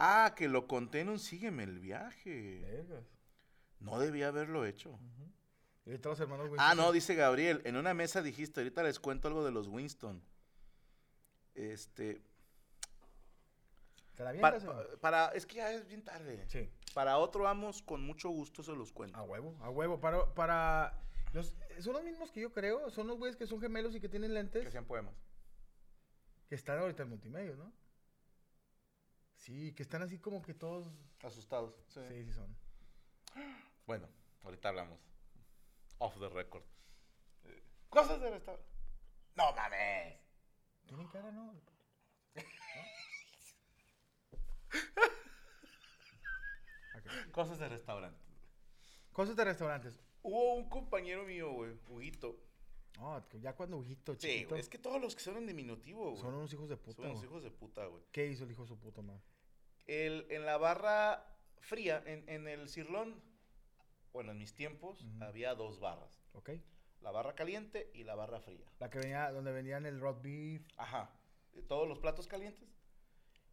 Ah, 0.00 0.32
que 0.36 0.48
lo 0.48 0.68
conté 0.68 1.00
en 1.00 1.08
un 1.08 1.18
Sígueme 1.18 1.64
el 1.64 1.80
viaje. 1.80 2.60
Vergas. 2.60 3.04
No 3.80 3.98
debía 3.98 4.28
haberlo 4.28 4.64
hecho. 4.64 4.96
Los 5.84 6.20
hermanos 6.20 6.50
Ah, 6.58 6.76
no, 6.76 6.92
dice 6.92 7.16
Gabriel. 7.16 7.62
En 7.64 7.76
una 7.76 7.94
mesa 7.94 8.22
dijiste, 8.22 8.60
ahorita 8.60 8.84
les 8.84 9.00
cuento 9.00 9.26
algo 9.26 9.44
de 9.44 9.50
los 9.50 9.66
Winston. 9.66 10.22
Este. 11.54 12.22
¿Te 14.14 14.22
la 14.22 14.34
para, 15.00 15.28
es 15.28 15.46
que 15.46 15.56
ya 15.56 15.72
es 15.72 15.86
bien 15.88 16.04
tarde. 16.04 16.44
Sí. 16.48 16.70
Para 16.94 17.18
otro 17.18 17.48
amos, 17.48 17.82
con 17.82 18.04
mucho 18.04 18.28
gusto 18.28 18.62
se 18.62 18.72
los 18.72 18.92
cuento. 18.92 19.18
A 19.18 19.22
huevo, 19.22 19.56
a 19.60 19.70
huevo. 19.70 19.98
Para, 19.98 20.32
para 20.34 21.00
los, 21.32 21.56
son 21.80 21.94
los 21.94 22.04
mismos 22.04 22.30
que 22.30 22.40
yo 22.40 22.52
creo. 22.52 22.88
Son 22.90 23.08
los 23.08 23.18
güeyes 23.18 23.36
que 23.36 23.48
son 23.48 23.60
gemelos 23.60 23.96
y 23.96 24.00
que 24.00 24.08
tienen 24.08 24.34
lentes. 24.34 24.64
Que 24.64 24.70
sean 24.70 24.84
poemas. 24.84 25.14
Que 26.48 26.54
están 26.54 26.78
ahorita 26.78 27.02
en 27.02 27.08
multimedia, 27.08 27.56
¿no? 27.56 27.72
Sí, 29.38 29.72
que 29.74 29.82
están 29.82 30.02
así 30.02 30.18
como 30.18 30.42
que 30.42 30.52
todos. 30.52 30.92
Asustados. 31.22 31.74
Sí. 31.88 32.00
Sí, 32.08 32.24
sí 32.24 32.32
son. 32.32 32.54
Bueno, 33.86 34.08
ahorita 34.42 34.68
hablamos. 34.68 34.98
Off 35.98 36.18
the 36.18 36.28
record. 36.28 36.64
Eh, 37.44 37.62
Cosas 37.88 38.20
de 38.20 38.30
restaurante. 38.30 38.68
No 39.36 39.52
mames. 39.52 40.16
Tienen 40.86 41.06
cara, 41.08 41.30
¿no? 41.30 41.54
Cosas 47.32 47.58
de 47.58 47.68
restaurante. 47.68 48.20
Cosas 49.12 49.36
de 49.36 49.44
restaurantes. 49.44 50.00
Hubo 50.22 50.54
un 50.54 50.68
compañero 50.68 51.24
mío, 51.24 51.52
güey, 51.52 51.78
Huguito. 51.88 52.36
No, 52.98 53.24
ya 53.40 53.54
cuando 53.54 53.82
Sí, 53.84 53.96
chiquito, 54.16 54.48
güey, 54.50 54.60
es 54.60 54.68
que 54.68 54.78
todos 54.78 55.00
los 55.00 55.14
que 55.14 55.20
son 55.22 55.36
en 55.36 55.46
diminutivo, 55.46 56.10
güey. 56.10 56.20
son 56.20 56.34
unos 56.34 56.52
hijos 56.52 56.68
de 56.68 56.76
puta. 56.76 56.96
Son 56.96 57.04
unos 57.06 57.18
güey. 57.18 57.28
hijos 57.30 57.42
de 57.44 57.50
puta, 57.50 57.86
güey. 57.86 58.02
¿Qué 58.10 58.26
hizo 58.26 58.44
el 58.44 58.50
hijo 58.50 58.62
de 58.62 58.68
su 58.68 58.78
puta 58.78 59.02
madre? 59.02 59.22
El, 59.86 60.26
en 60.30 60.44
la 60.44 60.56
barra 60.58 61.24
fría, 61.60 62.02
en, 62.06 62.28
en 62.28 62.48
el 62.48 62.68
cirlón, 62.68 63.22
bueno, 64.12 64.32
en 64.32 64.38
mis 64.38 64.52
tiempos, 64.54 65.02
Ujú. 65.04 65.24
había 65.24 65.54
dos 65.54 65.78
barras. 65.80 66.20
¿Ok? 66.32 66.50
La 67.00 67.12
barra 67.12 67.34
caliente 67.36 67.90
y 67.94 68.02
la 68.02 68.16
barra 68.16 68.40
fría. 68.40 68.66
La 68.80 68.90
que 68.90 68.98
venía, 68.98 69.30
donde 69.30 69.52
venían 69.52 69.86
el 69.86 70.00
roast 70.00 70.20
beef. 70.22 70.66
Ajá. 70.76 71.10
eh, 71.54 71.62
Todos 71.62 71.86
los 71.88 72.00
platos 72.00 72.26
calientes. 72.26 72.68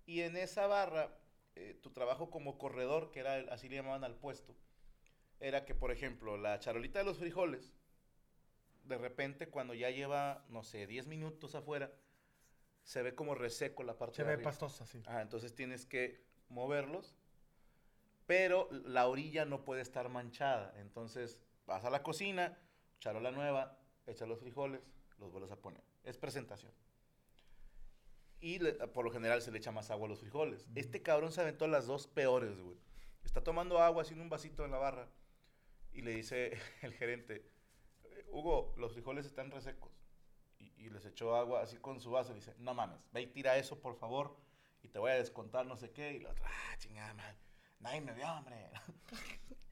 Y 0.08 0.22
en 0.22 0.36
esa 0.38 0.66
barra, 0.66 1.16
eh, 1.56 1.80
tu 1.84 1.92
trabajo 1.92 2.32
como 2.32 2.58
corredor, 2.58 3.12
que 3.12 3.20
era 3.20 3.38
el- 3.38 3.50
así 3.50 3.70
le 3.70 3.76
llamaban 3.76 4.04
al 4.04 4.16
puesto, 4.16 4.56
era 5.40 5.66
que, 5.66 5.76
por 5.76 5.92
ejemplo, 5.92 6.38
la 6.38 6.60
charolita 6.60 7.00
de 7.00 7.06
los 7.06 7.20
frijoles, 7.20 7.72
de 8.86 8.98
repente 8.98 9.48
cuando 9.50 9.74
ya 9.74 9.90
lleva, 9.90 10.46
no 10.50 10.64
sé, 10.64 10.88
10 10.88 11.08
minutos 11.08 11.56
afuera, 11.56 11.92
se 12.84 13.02
ve 13.02 13.16
como 13.16 13.34
reseco 13.36 13.84
la 13.84 13.98
parte 13.98 14.18
Se 14.18 14.22
de 14.24 14.28
ve 14.28 14.34
arriba. 14.36 14.50
pastosa, 14.52 14.86
sí. 14.86 15.02
Ah, 15.08 15.22
entonces 15.22 15.56
tienes 15.56 15.86
que 15.86 16.24
moverlos, 16.50 17.16
pero 18.28 18.70
la 18.72 19.08
orilla 19.08 19.46
no 19.46 19.66
puede 19.66 19.82
estar 19.82 20.10
manchada. 20.10 20.74
Entonces 20.80 21.40
vas 21.66 21.84
a 21.86 21.90
la 21.90 22.04
cocina, 22.04 22.58
charola 23.00 23.32
nueva, 23.32 23.80
echas 24.08 24.28
los 24.28 24.40
frijoles, 24.40 24.82
los 25.18 25.32
vuelves 25.32 25.52
a 25.52 25.56
poner. 25.58 25.82
Es 26.04 26.18
presentación. 26.18 26.72
Y 28.40 28.60
le- 28.60 28.74
por 28.74 29.06
lo 29.06 29.12
general 29.12 29.42
se 29.42 29.52
le 29.52 29.58
echa 29.58 29.72
más 29.72 29.90
agua 29.90 30.06
a 30.06 30.10
los 30.10 30.20
frijoles. 30.20 30.68
Este 30.76 31.02
cabrón 31.02 31.32
se 31.32 31.42
aventó 31.42 31.68
las 31.68 31.88
dos 31.88 32.08
peores, 32.08 32.60
güey. 32.60 32.78
Está 33.24 33.44
tomando 33.44 33.80
agua 33.80 34.04
en 34.10 34.22
un 34.22 34.30
vasito 34.30 34.64
en 34.66 34.72
la 34.72 34.78
barra. 34.78 35.10
Y 35.92 36.02
le 36.02 36.12
dice 36.12 36.52
el 36.84 36.94
gerente, 36.94 37.50
Hugo, 38.32 38.74
los 38.78 38.94
frijoles 38.94 39.26
están 39.26 39.52
resecos. 39.52 39.92
Y, 40.60 40.72
y 40.86 40.90
les 40.90 41.06
echó 41.06 41.36
agua 41.36 41.62
así 41.62 41.78
con 41.78 42.00
su 42.00 42.12
vaso. 42.12 42.32
Y 42.32 42.36
dice, 42.36 42.54
no 42.60 42.74
mames, 42.74 43.00
ve 43.12 43.22
y 43.22 43.28
tira 43.28 43.58
eso, 43.58 43.80
por 43.80 43.96
favor. 43.96 44.36
Y 44.84 44.88
te 44.90 45.00
voy 45.00 45.12
a 45.12 45.16
descontar 45.16 45.66
no 45.66 45.76
sé 45.76 45.92
qué. 45.92 46.14
Y 46.14 46.20
la 46.20 46.30
otra, 46.32 46.46
ah, 46.48 46.78
chingada 46.78 47.14
madre. 47.14 47.38
Nadie 47.80 48.02
me 48.02 48.14
vio, 48.14 48.32
hombre. 48.32 48.70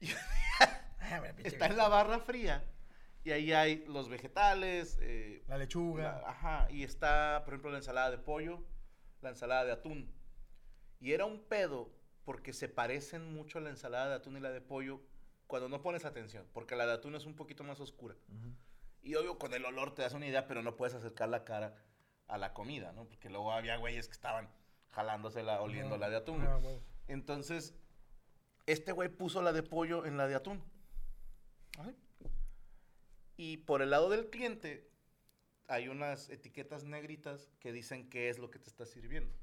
Y 0.00 0.08
está 1.44 1.66
en 1.66 1.76
la 1.76 1.88
barra 1.88 2.18
fría. 2.18 2.64
Y 3.24 3.30
ahí 3.30 3.52
hay 3.52 3.84
los 3.86 4.08
vegetales. 4.08 4.98
eh, 5.00 5.42
La 5.48 5.56
lechuga. 5.58 6.02
la- 6.20 6.28
ajá, 6.30 6.70
y 6.70 6.82
está, 6.82 7.42
por 7.44 7.54
ejemplo, 7.54 7.70
la 7.70 7.78
ensalada 7.78 8.10
de 8.10 8.18
pollo, 8.18 8.62
la 9.22 9.30
ensalada 9.30 9.64
de 9.64 9.72
atún. 9.72 10.12
Y 11.00 11.12
era 11.12 11.24
un 11.24 11.42
pedo 11.44 11.90
porque 12.24 12.52
se 12.52 12.68
parecen 12.68 13.32
mucho 13.34 13.60
la 13.60 13.70
ensalada 13.70 14.08
de 14.08 14.14
atún 14.16 14.36
y 14.36 14.40
la 14.40 14.50
de 14.50 14.60
pollo 14.60 15.00
cuando 15.46 15.68
no 15.68 15.82
pones 15.82 16.04
atención, 16.04 16.46
porque 16.52 16.76
la 16.76 16.86
de 16.86 16.94
atún 16.94 17.14
es 17.14 17.26
un 17.26 17.34
poquito 17.34 17.64
más 17.64 17.80
oscura. 17.80 18.16
Y 19.02 19.14
obvio, 19.16 19.38
con 19.38 19.52
el 19.54 19.64
olor 19.64 19.94
te 19.94 20.02
das 20.02 20.14
una 20.14 20.26
idea, 20.26 20.46
pero 20.46 20.62
no 20.62 20.76
puedes 20.76 20.94
acercar 20.94 21.28
la 21.28 21.44
cara 21.44 21.76
a 22.26 22.38
la 22.38 22.54
comida, 22.54 22.92
¿no? 22.92 23.06
Porque 23.06 23.28
luego 23.28 23.52
había 23.52 23.76
güeyes 23.76 24.06
que 24.06 24.14
estaban 24.14 24.50
jalándosela, 24.90 25.60
oliendo 25.60 25.98
la 25.98 26.08
de 26.08 26.16
atún. 26.16 26.42
Ah. 26.42 26.60
Entonces, 27.08 27.74
este 28.66 28.92
güey 28.92 29.08
puso 29.08 29.42
la 29.42 29.52
de 29.52 29.62
pollo 29.62 30.06
en 30.06 30.16
la 30.16 30.26
de 30.26 30.36
atún. 30.36 30.62
Y 33.36 33.58
por 33.58 33.82
el 33.82 33.90
lado 33.90 34.08
del 34.08 34.30
cliente, 34.30 34.88
hay 35.66 35.88
unas 35.88 36.30
etiquetas 36.30 36.84
negritas 36.84 37.50
que 37.58 37.72
dicen 37.72 38.08
qué 38.08 38.28
es 38.28 38.38
lo 38.38 38.50
que 38.50 38.58
te 38.58 38.68
está 38.68 38.86
sirviendo. 38.86 39.34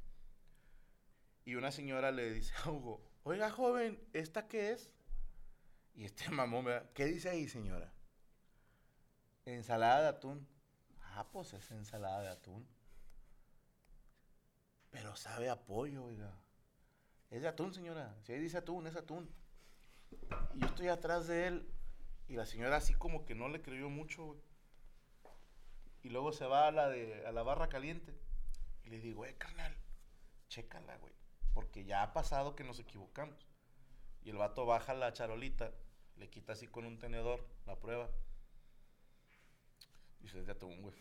Y 1.43 1.55
una 1.55 1.71
señora 1.71 2.11
le 2.11 2.31
dice 2.31 2.53
a 2.63 2.71
Hugo, 2.71 3.01
oiga 3.23 3.49
joven, 3.49 3.99
¿esta 4.13 4.47
qué 4.47 4.71
es? 4.71 4.91
Y 5.95 6.05
este 6.05 6.29
mamón, 6.29 6.65
¿qué 6.93 7.05
dice 7.05 7.29
ahí 7.29 7.47
señora? 7.47 7.91
Ensalada 9.45 10.01
de 10.01 10.07
atún. 10.07 10.47
Ah, 11.13 11.27
pues 11.31 11.53
es 11.53 11.69
ensalada 11.71 12.21
de 12.21 12.29
atún. 12.29 12.67
Pero 14.89 15.15
sabe 15.15 15.49
a 15.49 15.65
pollo, 15.65 16.05
oiga. 16.05 16.33
Es 17.29 17.41
de 17.41 17.47
atún, 17.47 17.73
señora. 17.73 18.15
Si 18.23 18.33
ahí 18.33 18.39
dice 18.39 18.57
atún, 18.57 18.87
es 18.87 18.95
atún. 18.95 19.29
Y 20.53 20.59
yo 20.59 20.67
estoy 20.67 20.87
atrás 20.89 21.27
de 21.27 21.47
él. 21.47 21.69
Y 22.27 22.35
la 22.35 22.45
señora 22.45 22.77
así 22.77 22.93
como 22.93 23.25
que 23.25 23.35
no 23.35 23.49
le 23.49 23.61
creyó 23.61 23.89
mucho, 23.89 24.25
güey. 24.25 24.41
Y 26.03 26.09
luego 26.09 26.31
se 26.31 26.45
va 26.45 26.67
a 26.67 26.71
la, 26.71 26.89
de, 26.89 27.25
a 27.25 27.31
la 27.31 27.43
barra 27.43 27.69
caliente. 27.69 28.17
Y 28.83 28.89
le 28.89 28.99
digo, 28.99 29.25
eh, 29.25 29.35
carnal, 29.37 29.75
chécala, 30.49 30.97
güey. 30.97 31.13
Porque 31.53 31.83
ya 31.85 32.03
ha 32.03 32.13
pasado 32.13 32.55
que 32.55 32.63
nos 32.63 32.79
equivocamos. 32.79 33.50
Y 34.23 34.29
el 34.29 34.37
vato 34.37 34.65
baja 34.65 34.93
la 34.93 35.13
charolita, 35.13 35.71
le 36.17 36.29
quita 36.29 36.53
así 36.53 36.67
con 36.67 36.85
un 36.85 36.99
tenedor 36.99 37.45
la 37.65 37.79
prueba. 37.79 38.09
Es 40.23 40.45
de 40.45 40.51
atún, 40.51 40.81
güey. 40.81 40.95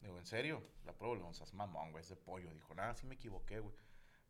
Digo, 0.00 0.18
¿en 0.18 0.26
serio? 0.26 0.62
La 0.84 0.92
prueba, 0.92 1.16
le 1.16 1.34
"Seas 1.34 1.54
mamón, 1.54 1.92
güey, 1.92 2.02
es 2.02 2.08
de 2.08 2.16
pollo. 2.16 2.52
Dijo, 2.52 2.74
nada, 2.74 2.94
sí 2.94 3.06
me 3.06 3.14
equivoqué, 3.14 3.60
güey. 3.60 3.74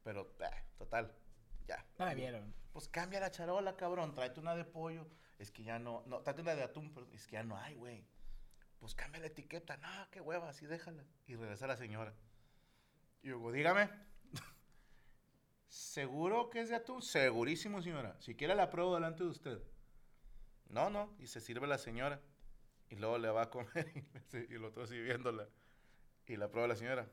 Pero, 0.02 0.34
eh, 0.40 0.64
total, 0.76 1.14
ya. 1.66 1.84
No 1.98 2.06
me 2.06 2.14
vieron. 2.14 2.54
Pues 2.72 2.88
cambia 2.88 3.20
la 3.20 3.30
charola, 3.30 3.76
cabrón. 3.76 4.14
Tráete 4.14 4.40
una 4.40 4.54
de 4.54 4.64
pollo. 4.64 5.06
Es 5.38 5.50
que 5.50 5.62
ya 5.64 5.78
no. 5.78 6.02
No, 6.06 6.20
tráete 6.20 6.42
una 6.42 6.54
de 6.54 6.62
atún, 6.62 6.92
pero 6.94 7.06
es 7.12 7.26
que 7.26 7.32
ya 7.32 7.42
no 7.42 7.56
hay, 7.56 7.74
güey. 7.74 8.06
Pues 8.78 8.94
cambia 8.94 9.20
la 9.20 9.26
etiqueta. 9.26 9.76
No, 9.78 10.10
qué 10.10 10.20
hueva, 10.20 10.48
así 10.48 10.66
déjala. 10.66 11.04
Y 11.26 11.34
regresa 11.34 11.66
la 11.66 11.76
señora. 11.76 12.14
Y 13.22 13.28
digo, 13.28 13.50
dígame. 13.50 13.90
¿Seguro 15.68 16.48
que 16.48 16.60
es 16.60 16.70
de 16.70 16.76
atún? 16.76 17.02
Segurísimo, 17.02 17.82
señora. 17.82 18.16
Si 18.20 18.34
quiere 18.34 18.54
la 18.54 18.70
pruebo 18.70 18.94
delante 18.94 19.22
de 19.22 19.30
usted. 19.30 19.58
No, 20.70 20.90
no. 20.90 21.14
Y 21.18 21.26
se 21.26 21.40
sirve 21.40 21.66
la 21.66 21.78
señora. 21.78 22.20
Y 22.90 22.96
luego 22.96 23.18
le 23.18 23.28
va 23.28 23.42
a 23.42 23.50
comer. 23.50 23.92
Y, 24.32 24.54
el 24.54 24.64
otro 24.64 24.86
sigue 24.86 25.02
viéndola. 25.02 25.46
Y 26.26 26.36
la 26.36 26.48
prueba 26.48 26.68
la 26.68 26.76
señora. 26.76 27.06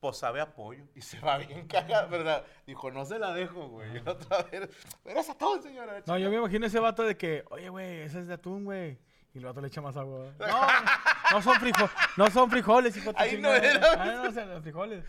Pues 0.00 0.16
sabe 0.16 0.40
a 0.40 0.54
pollo. 0.54 0.84
Y 0.94 1.00
se 1.00 1.18
va 1.20 1.38
bien 1.38 1.66
cagada, 1.68 2.06
¿verdad? 2.06 2.44
Dijo, 2.66 2.90
no 2.90 3.04
se 3.04 3.18
la 3.18 3.34
dejo, 3.34 3.68
güey. 3.68 3.96
Y 3.96 4.00
la 4.00 4.12
otra 4.12 4.42
vez, 4.44 4.70
pero 5.02 5.20
es 5.20 5.28
atún, 5.28 5.60
señora. 5.60 6.02
No, 6.06 6.18
yo 6.18 6.30
me 6.30 6.36
imagino 6.36 6.66
ese 6.66 6.78
vato 6.78 7.02
de 7.02 7.16
que, 7.16 7.44
oye, 7.50 7.68
güey, 7.68 8.02
ese 8.02 8.20
es 8.20 8.28
de 8.28 8.34
atún, 8.34 8.64
güey. 8.64 8.98
Y 9.34 9.38
el 9.38 9.44
vato 9.44 9.60
le 9.60 9.68
echa 9.68 9.80
más 9.80 9.96
agua. 9.96 10.32
No, 11.30 11.36
no 11.36 11.42
son 11.42 11.60
frijoles, 11.60 11.92
no 12.16 12.30
son 12.30 12.50
frijoles, 12.50 12.96
hijo 12.96 13.12
de 13.12 13.18
Ahí 13.18 13.36
no 13.36 13.52
era. 13.52 13.96
No, 13.96 14.24
los 14.46 14.62
frijoles. 14.62 15.04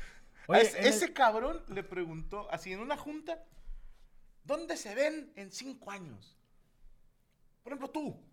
Ese, 0.58 1.06
el- 1.06 1.14
cabrón 1.14 1.64
le 1.70 1.84
preguntó, 1.84 2.50
así 2.52 2.72
en 2.74 2.80
una 2.80 2.98
junta, 2.98 3.44
¿dónde 4.44 4.78
se 4.78 4.96
ven 4.96 5.32
en 5.36 5.52
cinco 5.52 5.92
años? 5.92 6.36
Por 7.64 7.74
ejemplo, 7.74 7.90
tú. 7.90 8.24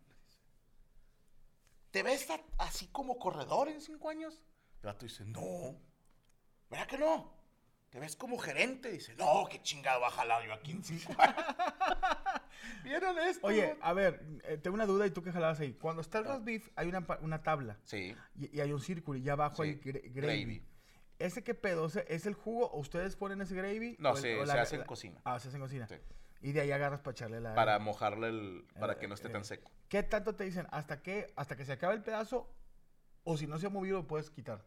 ¿Te 1.90 2.02
ves 2.02 2.28
a- 2.30 2.40
así 2.58 2.88
como 2.88 3.18
corredor 3.18 3.68
en 3.68 3.80
cinco 3.80 4.08
años? 4.10 4.42
El 4.82 4.86
vato 4.86 5.06
dice, 5.06 5.24
no. 5.24 5.78
¿Verdad 6.70 6.86
que 6.86 6.98
no? 6.98 7.34
¿Te 7.90 8.00
ves 8.00 8.16
como 8.16 8.36
gerente? 8.38 8.90
Dice, 8.90 9.14
no, 9.14 9.46
qué 9.50 9.62
chingado 9.62 10.00
va 10.00 10.08
a 10.08 10.10
jalar 10.10 10.44
yo 10.44 10.52
aquí 10.52 10.72
en 10.72 10.84
cinco 10.84 11.14
años. 11.18 11.36
¿Vieron 12.84 13.18
esto? 13.18 13.46
Oye, 13.46 13.76
a 13.80 13.92
ver, 13.92 14.24
eh, 14.44 14.58
tengo 14.58 14.74
una 14.74 14.86
duda 14.86 15.06
y 15.06 15.10
tú 15.10 15.22
que 15.22 15.32
jalabas 15.32 15.60
ahí. 15.60 15.74
Cuando 15.74 16.02
está 16.02 16.18
el 16.18 16.24
roast 16.24 16.44
beef, 16.44 16.68
hay 16.76 16.88
una, 16.88 17.06
una 17.20 17.42
tabla 17.42 17.78
Sí. 17.84 18.14
y, 18.34 18.56
y 18.56 18.60
hay 18.60 18.72
un 18.72 18.80
círculo 18.80 19.18
y 19.18 19.22
ya 19.22 19.32
abajo 19.34 19.62
Sí, 19.62 19.70
hay 19.70 19.74
gra- 19.80 20.12
gravy. 20.12 20.62
¿Ese 21.18 21.42
qué 21.42 21.54
pedo? 21.54 21.84
O 21.84 21.88
sea, 21.88 22.02
¿Es 22.02 22.26
el 22.26 22.34
jugo 22.34 22.66
o 22.70 22.78
ustedes 22.78 23.16
ponen 23.16 23.40
ese 23.40 23.54
gravy? 23.54 23.96
No, 23.98 24.10
o 24.12 24.16
el- 24.16 24.22
se, 24.22 24.36
o 24.38 24.46
se 24.46 24.54
la- 24.54 24.62
hace 24.62 24.76
en 24.76 24.84
cocina. 24.84 25.20
Ah, 25.24 25.38
se 25.40 25.48
hace 25.48 25.56
en 25.56 25.62
cocina. 25.62 25.88
Sí. 25.88 25.96
Y 26.42 26.52
de 26.52 26.60
ahí 26.60 26.70
agarras 26.70 27.00
para 27.00 27.12
echarle 27.12 27.40
la... 27.40 27.54
Para 27.54 27.78
mojarle 27.78 28.28
el... 28.28 28.66
Para 28.78 28.98
que 28.98 29.08
no 29.08 29.14
esté 29.14 29.28
eh, 29.28 29.32
tan 29.32 29.44
seco. 29.44 29.70
¿Qué 29.88 30.02
tanto 30.02 30.34
te 30.36 30.44
dicen? 30.44 30.66
¿Hasta 30.70 31.02
que, 31.02 31.32
hasta 31.36 31.56
que 31.56 31.64
se 31.64 31.72
acabe 31.72 31.94
el 31.94 32.02
pedazo? 32.02 32.52
O 33.24 33.36
si 33.36 33.46
no 33.46 33.58
se 33.58 33.66
ha 33.66 33.70
movido, 33.70 33.98
lo 33.98 34.06
puedes 34.06 34.30
quitar. 34.30 34.64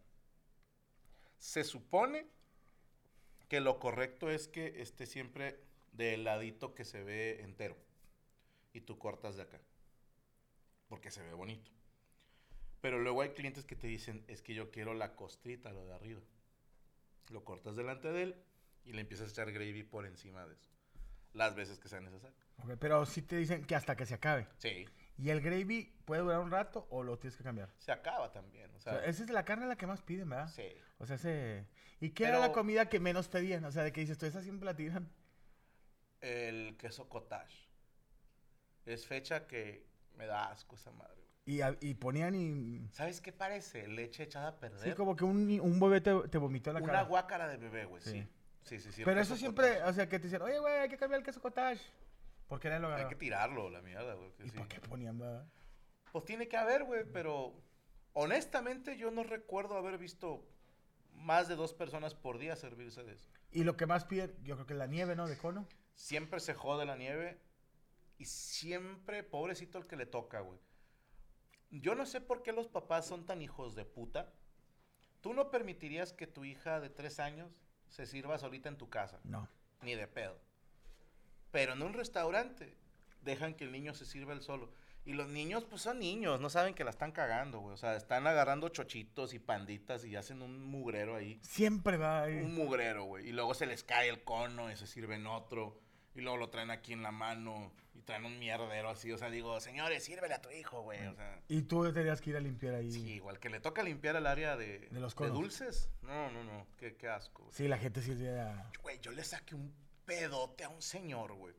Se 1.37 1.63
supone 1.63 2.25
que 3.47 3.61
lo 3.61 3.79
correcto 3.79 4.29
es 4.29 4.47
que 4.47 4.81
esté 4.81 5.05
siempre 5.05 5.63
del 5.91 6.23
ladito 6.23 6.73
que 6.73 6.83
se 6.85 7.03
ve 7.03 7.41
entero. 7.43 7.77
Y 8.73 8.81
tú 8.81 8.97
cortas 8.97 9.35
de 9.35 9.43
acá. 9.43 9.61
Porque 10.87 11.11
se 11.11 11.21
ve 11.21 11.33
bonito. 11.33 11.71
Pero 12.81 12.99
luego 12.99 13.21
hay 13.21 13.29
clientes 13.29 13.65
que 13.65 13.75
te 13.75 13.87
dicen, 13.87 14.23
es 14.27 14.41
que 14.41 14.53
yo 14.55 14.71
quiero 14.71 14.93
la 14.93 15.15
costrita, 15.15 15.71
lo 15.71 15.85
de 15.85 15.93
arriba. 15.93 16.21
Lo 17.29 17.43
cortas 17.45 17.75
delante 17.75 18.11
de 18.11 18.23
él 18.23 18.43
y 18.83 18.93
le 18.93 19.01
empiezas 19.01 19.29
a 19.29 19.31
echar 19.31 19.51
gravy 19.51 19.83
por 19.83 20.05
encima 20.05 20.45
de 20.45 20.55
eso. 20.55 20.69
Las 21.33 21.55
veces 21.55 21.79
que 21.79 21.87
sea 21.87 21.99
necesario. 22.01 22.35
Ok, 22.63 22.71
pero 22.79 23.05
sí 23.05 23.21
te 23.21 23.37
dicen 23.37 23.63
que 23.63 23.75
hasta 23.75 23.95
que 23.95 24.05
se 24.05 24.15
acabe. 24.15 24.47
Sí, 24.57 24.85
¿Y 25.17 25.29
el 25.29 25.41
gravy 25.41 25.93
puede 26.05 26.21
durar 26.21 26.39
un 26.39 26.49
rato 26.49 26.87
o 26.89 27.03
lo 27.03 27.19
tienes 27.19 27.37
que 27.37 27.43
cambiar? 27.43 27.73
se 27.77 27.91
acaba 27.91 28.31
también. 28.31 28.71
O 28.73 28.77
O 28.77 28.79
sea, 28.79 29.03
esa 29.05 29.23
es 29.23 29.29
la 29.29 29.43
carne 29.45 29.67
la 29.67 29.75
que 29.75 29.85
más 29.85 30.01
piden, 30.01 30.29
¿verdad? 30.29 30.47
sí. 30.47 30.69
O 30.97 31.05
sea, 31.05 31.15
ese... 31.17 31.67
¿Y 32.01 32.11
qué 32.11 32.25
era 32.25 32.39
la 32.39 32.51
comida 32.51 32.87
que 32.89 32.99
menos 32.99 33.27
pedían? 33.27 33.63
O 33.65 33.71
sea, 33.71 33.83
de 33.83 33.91
que 33.91 34.01
dices, 34.01 34.17
tú 34.17 34.25
esa 34.25 34.41
siempre 34.41 34.65
la 34.65 34.75
tiran. 34.75 35.09
El 36.21 36.77
queso 36.77 37.07
cottage. 37.07 37.69
Es 38.85 39.05
fecha 39.05 39.47
que 39.47 39.87
me 40.15 40.25
da 40.25 40.49
asco 40.51 40.75
esa 40.75 40.91
madre. 40.91 41.28
Y, 41.51 41.93
ponían 41.95 42.35
y... 42.35 42.87
¿Sabes 42.91 43.21
qué 43.21 43.31
parece? 43.31 43.87
Leche 43.87 44.23
echada 44.23 44.49
a 44.49 44.59
perder. 44.59 44.79
Sí, 44.81 44.91
como 44.93 45.15
que 45.15 45.23
un, 45.23 45.59
un 45.59 45.79
bebé 45.79 45.99
te, 45.99 46.13
te 46.29 46.37
vomitó 46.37 46.69
en 46.69 46.75
la 46.75 46.81
Una 46.81 46.91
cara. 46.91 47.03
guácara 47.05 47.47
de 47.47 47.57
bebé, 47.57 47.85
güey, 47.85 48.03
sí. 48.03 48.27
Sí. 48.63 48.77
Sí, 48.77 48.91
sí, 48.91 49.01
Pero 49.03 49.19
eso 49.19 49.35
siempre, 49.35 49.67
cottage. 49.67 49.89
o 49.89 49.93
sea, 49.93 50.07
que 50.09 50.19
te 50.19 50.27
dicen, 50.27 50.43
oye, 50.43 50.59
güey, 50.59 50.79
hay 50.79 50.89
que 50.89 50.97
cambiar 50.97 51.19
el 51.21 51.25
queso 51.25 51.41
cottage. 51.41 51.81
¿Por 52.47 52.59
qué 52.59 52.69
nadie 52.69 52.81
lo 52.81 52.93
Hay 52.93 53.07
que 53.07 53.15
tirarlo, 53.15 53.69
la 53.71 53.81
mierda, 53.81 54.13
güey. 54.13 54.31
¿Y 54.43 54.49
sí. 54.49 54.57
por 54.57 54.67
qué 54.67 54.79
ponían, 54.79 55.17
verdad? 55.17 55.47
Pues 56.11 56.25
tiene 56.25 56.47
que 56.47 56.57
haber, 56.57 56.83
güey, 56.83 57.03
pero 57.11 57.55
honestamente 58.13 58.95
yo 58.95 59.09
no 59.09 59.23
recuerdo 59.23 59.75
haber 59.75 59.97
visto 59.97 60.47
más 61.13 61.47
de 61.47 61.55
dos 61.55 61.73
personas 61.73 62.13
por 62.13 62.37
día 62.37 62.55
servirse 62.55 63.03
de 63.03 63.13
eso. 63.13 63.27
Y 63.51 63.63
lo 63.63 63.75
que 63.75 63.87
más 63.87 64.05
piden, 64.05 64.35
yo 64.43 64.55
creo 64.55 64.67
que 64.67 64.75
la 64.75 64.85
nieve, 64.85 65.15
¿no? 65.15 65.27
De 65.27 65.37
cono. 65.37 65.67
Siempre 65.95 66.39
se 66.39 66.53
jode 66.53 66.85
la 66.85 66.95
nieve 66.95 67.39
y 68.19 68.25
siempre, 68.25 69.23
pobrecito 69.23 69.79
el 69.79 69.87
que 69.87 69.95
le 69.95 70.05
toca, 70.05 70.41
güey. 70.41 70.59
Yo 71.71 71.95
no 71.95 72.05
sé 72.05 72.21
por 72.21 72.41
qué 72.41 72.51
los 72.51 72.67
papás 72.67 73.05
son 73.07 73.25
tan 73.25 73.41
hijos 73.41 73.75
de 73.75 73.85
puta. 73.85 74.33
Tú 75.21 75.33
no 75.33 75.51
permitirías 75.51 76.13
que 76.13 76.27
tu 76.27 76.45
hija 76.45 76.79
de 76.79 76.89
tres 76.89 77.19
años 77.19 77.51
se 77.87 78.05
sirva 78.05 78.37
solita 78.37 78.69
en 78.69 78.77
tu 78.77 78.89
casa. 78.89 79.19
No. 79.23 79.47
ni 79.81 79.95
de 79.95 80.07
pedo. 80.07 80.37
Pero 81.51 81.73
en 81.73 81.81
un 81.81 81.93
restaurante 81.93 82.75
dejan 83.21 83.53
que 83.53 83.63
el 83.63 83.71
niño 83.71 83.93
se 83.93 84.05
sirva 84.05 84.33
él 84.33 84.41
solo. 84.41 84.71
Y 85.05 85.13
los 85.13 85.29
niños, 85.29 85.65
pues 85.65 85.81
son 85.81 85.99
niños, 85.99 86.39
no 86.39 86.49
saben 86.49 86.73
que 86.73 86.83
la 86.83 86.89
están 86.91 87.11
cagando, 87.11 87.59
güey. 87.59 87.73
O 87.73 87.77
sea, 87.77 87.95
están 87.95 88.27
agarrando 88.27 88.69
chochitos 88.69 89.33
y 89.33 89.39
panditas 89.39 90.05
y 90.05 90.15
hacen 90.15 90.41
un 90.41 90.63
mugrero 90.63 91.15
ahí. 91.15 91.39
Siempre 91.41 91.97
va 91.97 92.23
ahí. 92.23 92.35
Un 92.37 92.53
mugrero, 92.53 93.05
güey. 93.05 93.27
Y 93.27 93.31
luego 93.31 93.53
se 93.53 93.65
les 93.65 93.83
cae 93.83 94.09
el 94.09 94.23
cono 94.23 94.71
y 94.71 94.75
se 94.75 94.85
sirven 94.85 95.25
otro. 95.25 95.79
Y 96.19 96.21
luego 96.21 96.37
lo 96.37 96.49
traen 96.49 96.69
aquí 96.71 96.93
en 96.93 97.01
la 97.01 97.11
mano 97.11 97.71
y 97.93 98.01
traen 98.01 98.25
un 98.25 98.37
mierdero 98.39 98.89
así. 98.89 99.11
O 99.11 99.17
sea, 99.17 99.29
digo, 99.29 99.59
señores, 99.59 100.03
sírvele 100.03 100.33
a 100.33 100.41
tu 100.41 100.49
hijo, 100.51 100.81
güey. 100.81 101.05
O 101.07 101.15
sea, 101.15 101.41
Y 101.47 101.61
tú 101.63 101.91
tenías 101.93 102.19
que 102.21 102.31
ir 102.31 102.35
a 102.35 102.39
limpiar 102.41 102.75
ahí. 102.75 102.91
sí, 102.91 103.13
igual 103.13 103.39
que 103.39 103.49
le 103.49 103.59
toca 103.59 103.83
limpiar 103.83 104.15
el 104.17 104.27
área 104.27 104.57
de, 104.57 104.79
De 104.91 104.99
los 104.99 105.15
conos. 105.15 105.33
dulces. 105.33 105.89
No, 106.01 106.29
no, 106.31 106.43
no. 106.43 106.67
Qué, 106.77 106.95
qué 106.95 107.07
asco. 107.07 107.43
güey. 107.43 107.55
Sí, 107.55 107.67
la 107.67 107.77
gente 107.77 108.01
sí 108.01 108.11
era... 108.23 108.69
Güey, 108.81 108.99
yo 108.99 109.11
le 109.11 109.23
saqué 109.23 109.55
un 109.55 109.73
pedote 110.05 110.63
a 110.65 110.69
un 110.69 110.81
señor, 110.81 111.33
güey. 111.33 111.55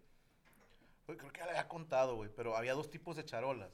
Güey, 1.06 1.16
creo 1.18 1.32
que 1.32 1.38
ya 1.40 1.46
le 1.46 1.52
había 1.52 1.68
contado, 1.68 2.16
güey, 2.16 2.30
pero 2.36 2.56
había 2.56 2.74
dos 2.74 2.90
tipos 2.90 3.16
de 3.16 3.24
charolas. 3.24 3.70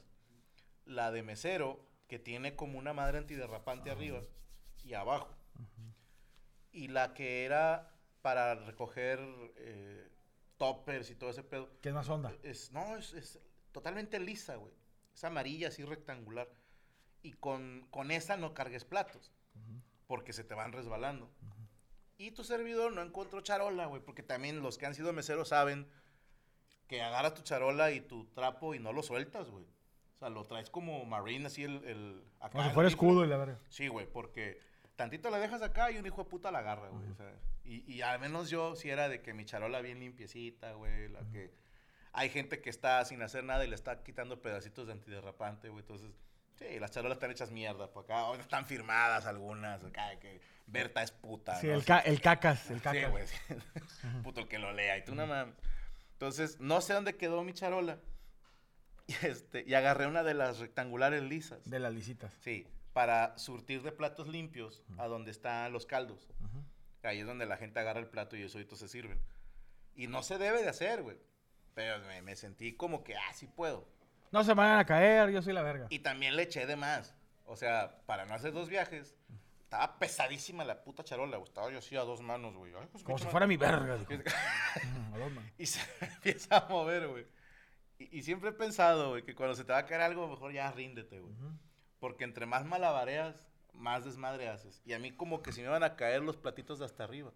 La 0.85 1.11
de 1.11 1.21
mesero, 1.21 1.85
que 2.07 2.17
tiene 2.17 2.55
como 2.55 2.79
una 2.79 2.93
madre 2.93 3.17
antiderrapante 3.17 3.91
arriba 3.91 4.23
y 4.83 4.93
abajo. 4.93 5.35
Y 6.71 6.87
la 6.87 7.13
que 7.13 7.43
era 7.43 7.91
para 8.21 8.55
recoger 8.55 9.19
eh, 9.57 10.07
toppers 10.57 11.09
y 11.09 11.15
todo 11.15 11.29
ese 11.29 11.43
pedo. 11.43 11.69
¿Qué 11.81 11.89
es 11.89 11.95
más 11.95 12.09
onda? 12.09 12.33
Es, 12.43 12.71
no, 12.71 12.97
es, 12.97 13.13
es 13.13 13.39
totalmente 13.71 14.19
lisa, 14.19 14.55
güey. 14.55 14.73
Es 15.13 15.23
amarilla, 15.23 15.69
así 15.69 15.83
rectangular. 15.83 16.49
Y 17.21 17.33
con, 17.33 17.87
con 17.89 18.11
esa 18.11 18.37
no 18.37 18.53
cargues 18.53 18.85
platos, 18.85 19.31
porque 20.05 20.33
se 20.33 20.43
te 20.43 20.53
van 20.53 20.71
resbalando. 20.71 21.31
Y 22.17 22.31
tu 22.31 22.43
servidor 22.43 22.93
no 22.93 23.01
encontró 23.01 23.41
charola, 23.41 23.85
güey, 23.85 24.01
porque 24.01 24.23
también 24.23 24.61
los 24.61 24.77
que 24.77 24.85
han 24.85 24.95
sido 24.95 25.13
meseros 25.13 25.49
saben 25.49 25.87
que 26.87 27.01
agarras 27.01 27.33
tu 27.33 27.41
charola 27.41 27.91
y 27.91 28.01
tu 28.01 28.25
trapo 28.27 28.73
y 28.73 28.79
no 28.79 28.93
lo 28.93 29.03
sueltas, 29.03 29.49
güey. 29.49 29.65
O 30.15 30.19
sea, 30.19 30.29
lo 30.29 30.45
traes 30.45 30.69
como 30.69 31.05
marine, 31.05 31.45
así 31.45 31.63
el... 31.63 31.83
el 31.83 32.23
acá 32.39 32.53
Como 32.53 32.63
si 32.63 32.69
fuera 32.71 32.89
escudo 32.89 33.23
y 33.23 33.27
la 33.27 33.37
verga. 33.37 33.59
Sí, 33.69 33.87
güey, 33.87 34.07
porque 34.11 34.59
tantito 34.95 35.29
la 35.29 35.37
dejas 35.37 35.61
acá 35.61 35.91
y 35.91 35.97
un 35.97 36.05
hijo 36.07 36.23
de 36.23 36.29
puta 36.29 36.49
la 36.49 36.59
agarra, 36.59 36.89
güey. 36.89 37.07
o 37.11 37.15
sea, 37.15 37.31
y, 37.67 37.91
y 37.93 38.01
al 38.01 38.19
menos 38.19 38.49
yo 38.49 38.75
sí 38.75 38.89
era 38.89 39.09
de 39.09 39.21
que 39.21 39.33
mi 39.33 39.45
charola 39.45 39.81
bien 39.81 39.99
limpiecita, 39.99 40.71
güey. 40.73 41.09
La 41.09 41.19
que 41.31 41.51
hay 42.13 42.29
gente 42.29 42.61
que 42.61 42.69
está 42.69 43.03
sin 43.05 43.21
hacer 43.21 43.43
nada 43.43 43.65
y 43.65 43.69
le 43.69 43.75
está 43.75 44.03
quitando 44.03 44.41
pedacitos 44.41 44.87
de 44.87 44.93
antiderrapante, 44.93 45.69
güey. 45.69 45.81
Entonces, 45.81 46.09
sí, 46.55 46.79
las 46.79 46.91
charolas 46.91 47.17
están 47.17 47.31
hechas 47.31 47.51
mierda 47.51 47.91
por 47.91 48.05
acá. 48.05 48.23
O 48.25 48.35
están 48.35 48.65
firmadas 48.65 49.25
algunas. 49.25 49.83
Acá, 49.83 50.17
que 50.19 50.39
Berta 50.65 51.03
es 51.03 51.11
puta. 51.11 51.55
Sí, 51.59 51.67
¿no? 51.67 51.73
el, 51.75 51.85
ca- 51.85 51.99
el 51.99 52.19
cacas, 52.21 52.69
el 52.71 52.77
Sí, 52.77 52.83
cacas. 52.83 53.11
güey. 53.11 53.27
sí. 53.27 53.35
Puto 54.23 54.41
el 54.41 54.47
que 54.47 54.59
lo 54.59 54.71
lea. 54.73 54.97
Y 54.97 55.03
tú 55.05 55.13
no 55.15 55.27
mames. 55.27 55.55
Entonces, 56.13 56.59
no 56.59 56.81
sé 56.81 56.93
dónde 56.93 57.15
quedó 57.15 57.43
mi 57.43 57.53
charola. 57.53 57.99
Y, 59.07 59.13
este, 59.25 59.63
y 59.67 59.73
agarré 59.73 60.07
una 60.07 60.23
de 60.23 60.33
las 60.33 60.59
rectangulares 60.59 61.23
lisas. 61.23 61.63
de 61.69 61.79
las 61.79 61.93
lisitas. 61.93 62.33
Sí, 62.41 62.67
para 62.93 63.37
surtir 63.37 63.83
de 63.83 63.91
platos 63.91 64.27
limpios 64.27 64.83
a 64.97 65.05
donde 65.07 65.31
están 65.31 65.71
los 65.71 65.85
caldos. 65.85 66.27
Ahí 67.07 67.19
es 67.21 67.27
donde 67.27 67.45
la 67.45 67.57
gente 67.57 67.79
agarra 67.79 67.99
el 67.99 68.07
plato 68.07 68.35
y 68.35 68.41
esos 68.41 68.53
solitos 68.53 68.79
se 68.79 68.87
sirven. 68.87 69.19
Y 69.95 70.07
no 70.07 70.23
se 70.23 70.37
debe 70.37 70.61
de 70.61 70.69
hacer, 70.69 71.01
güey. 71.01 71.17
Pero 71.73 71.99
me, 72.05 72.21
me 72.21 72.35
sentí 72.35 72.75
como 72.75 73.03
que, 73.03 73.15
ah, 73.15 73.33
sí 73.33 73.47
puedo. 73.47 73.87
No 74.31 74.43
se 74.43 74.53
van 74.53 74.79
a 74.79 74.85
caer, 74.85 75.29
yo 75.29 75.41
soy 75.41 75.53
la 75.53 75.61
verga. 75.61 75.87
Y 75.89 75.99
también 75.99 76.35
le 76.35 76.43
eché 76.43 76.65
de 76.65 76.75
más. 76.75 77.15
O 77.45 77.55
sea, 77.55 78.01
para 78.05 78.25
no 78.25 78.33
hacer 78.33 78.51
dos 78.51 78.67
viajes, 78.67 79.15
estaba 79.61 79.97
pesadísima 79.99 80.65
la 80.65 80.83
puta 80.83 81.03
charola. 81.03 81.37
güey. 81.37 81.47
Estaba 81.47 81.71
yo 81.71 81.77
así 81.79 81.95
a 81.95 82.01
dos 82.01 82.21
manos, 82.21 82.55
güey. 82.55 82.73
Ay, 82.73 82.87
pues, 82.91 83.03
Como 83.03 83.17
si 83.17 83.25
fuera 83.27 83.47
mi 83.47 83.57
verga. 83.57 83.97
Mm, 85.17 85.39
y 85.57 85.65
se 85.65 85.79
empieza 86.05 86.57
a 86.57 86.67
mover, 86.69 87.07
güey. 87.07 87.25
Y, 87.97 88.19
y 88.19 88.21
siempre 88.21 88.51
he 88.51 88.53
pensado, 88.53 89.09
güey, 89.09 89.23
que 89.23 89.33
cuando 89.33 89.55
se 89.55 89.63
te 89.63 89.71
va 89.71 89.79
a 89.79 89.85
caer 89.87 90.01
algo, 90.01 90.27
mejor 90.27 90.53
ya 90.53 90.71
ríndete, 90.71 91.19
güey. 91.19 91.33
Porque 91.99 92.23
entre 92.23 92.45
más 92.45 92.65
malabareas, 92.65 93.47
más 93.77 94.03
desmadre 94.05 94.49
haces. 94.49 94.81
Y 94.85 94.93
a 94.93 94.99
mí 94.99 95.11
como 95.11 95.41
que 95.41 95.51
se 95.51 95.61
me 95.61 95.67
iban 95.67 95.83
a 95.83 95.95
caer 95.95 96.21
los 96.21 96.35
platitos 96.37 96.79
de 96.79 96.85
hasta 96.85 97.03
arriba. 97.03 97.31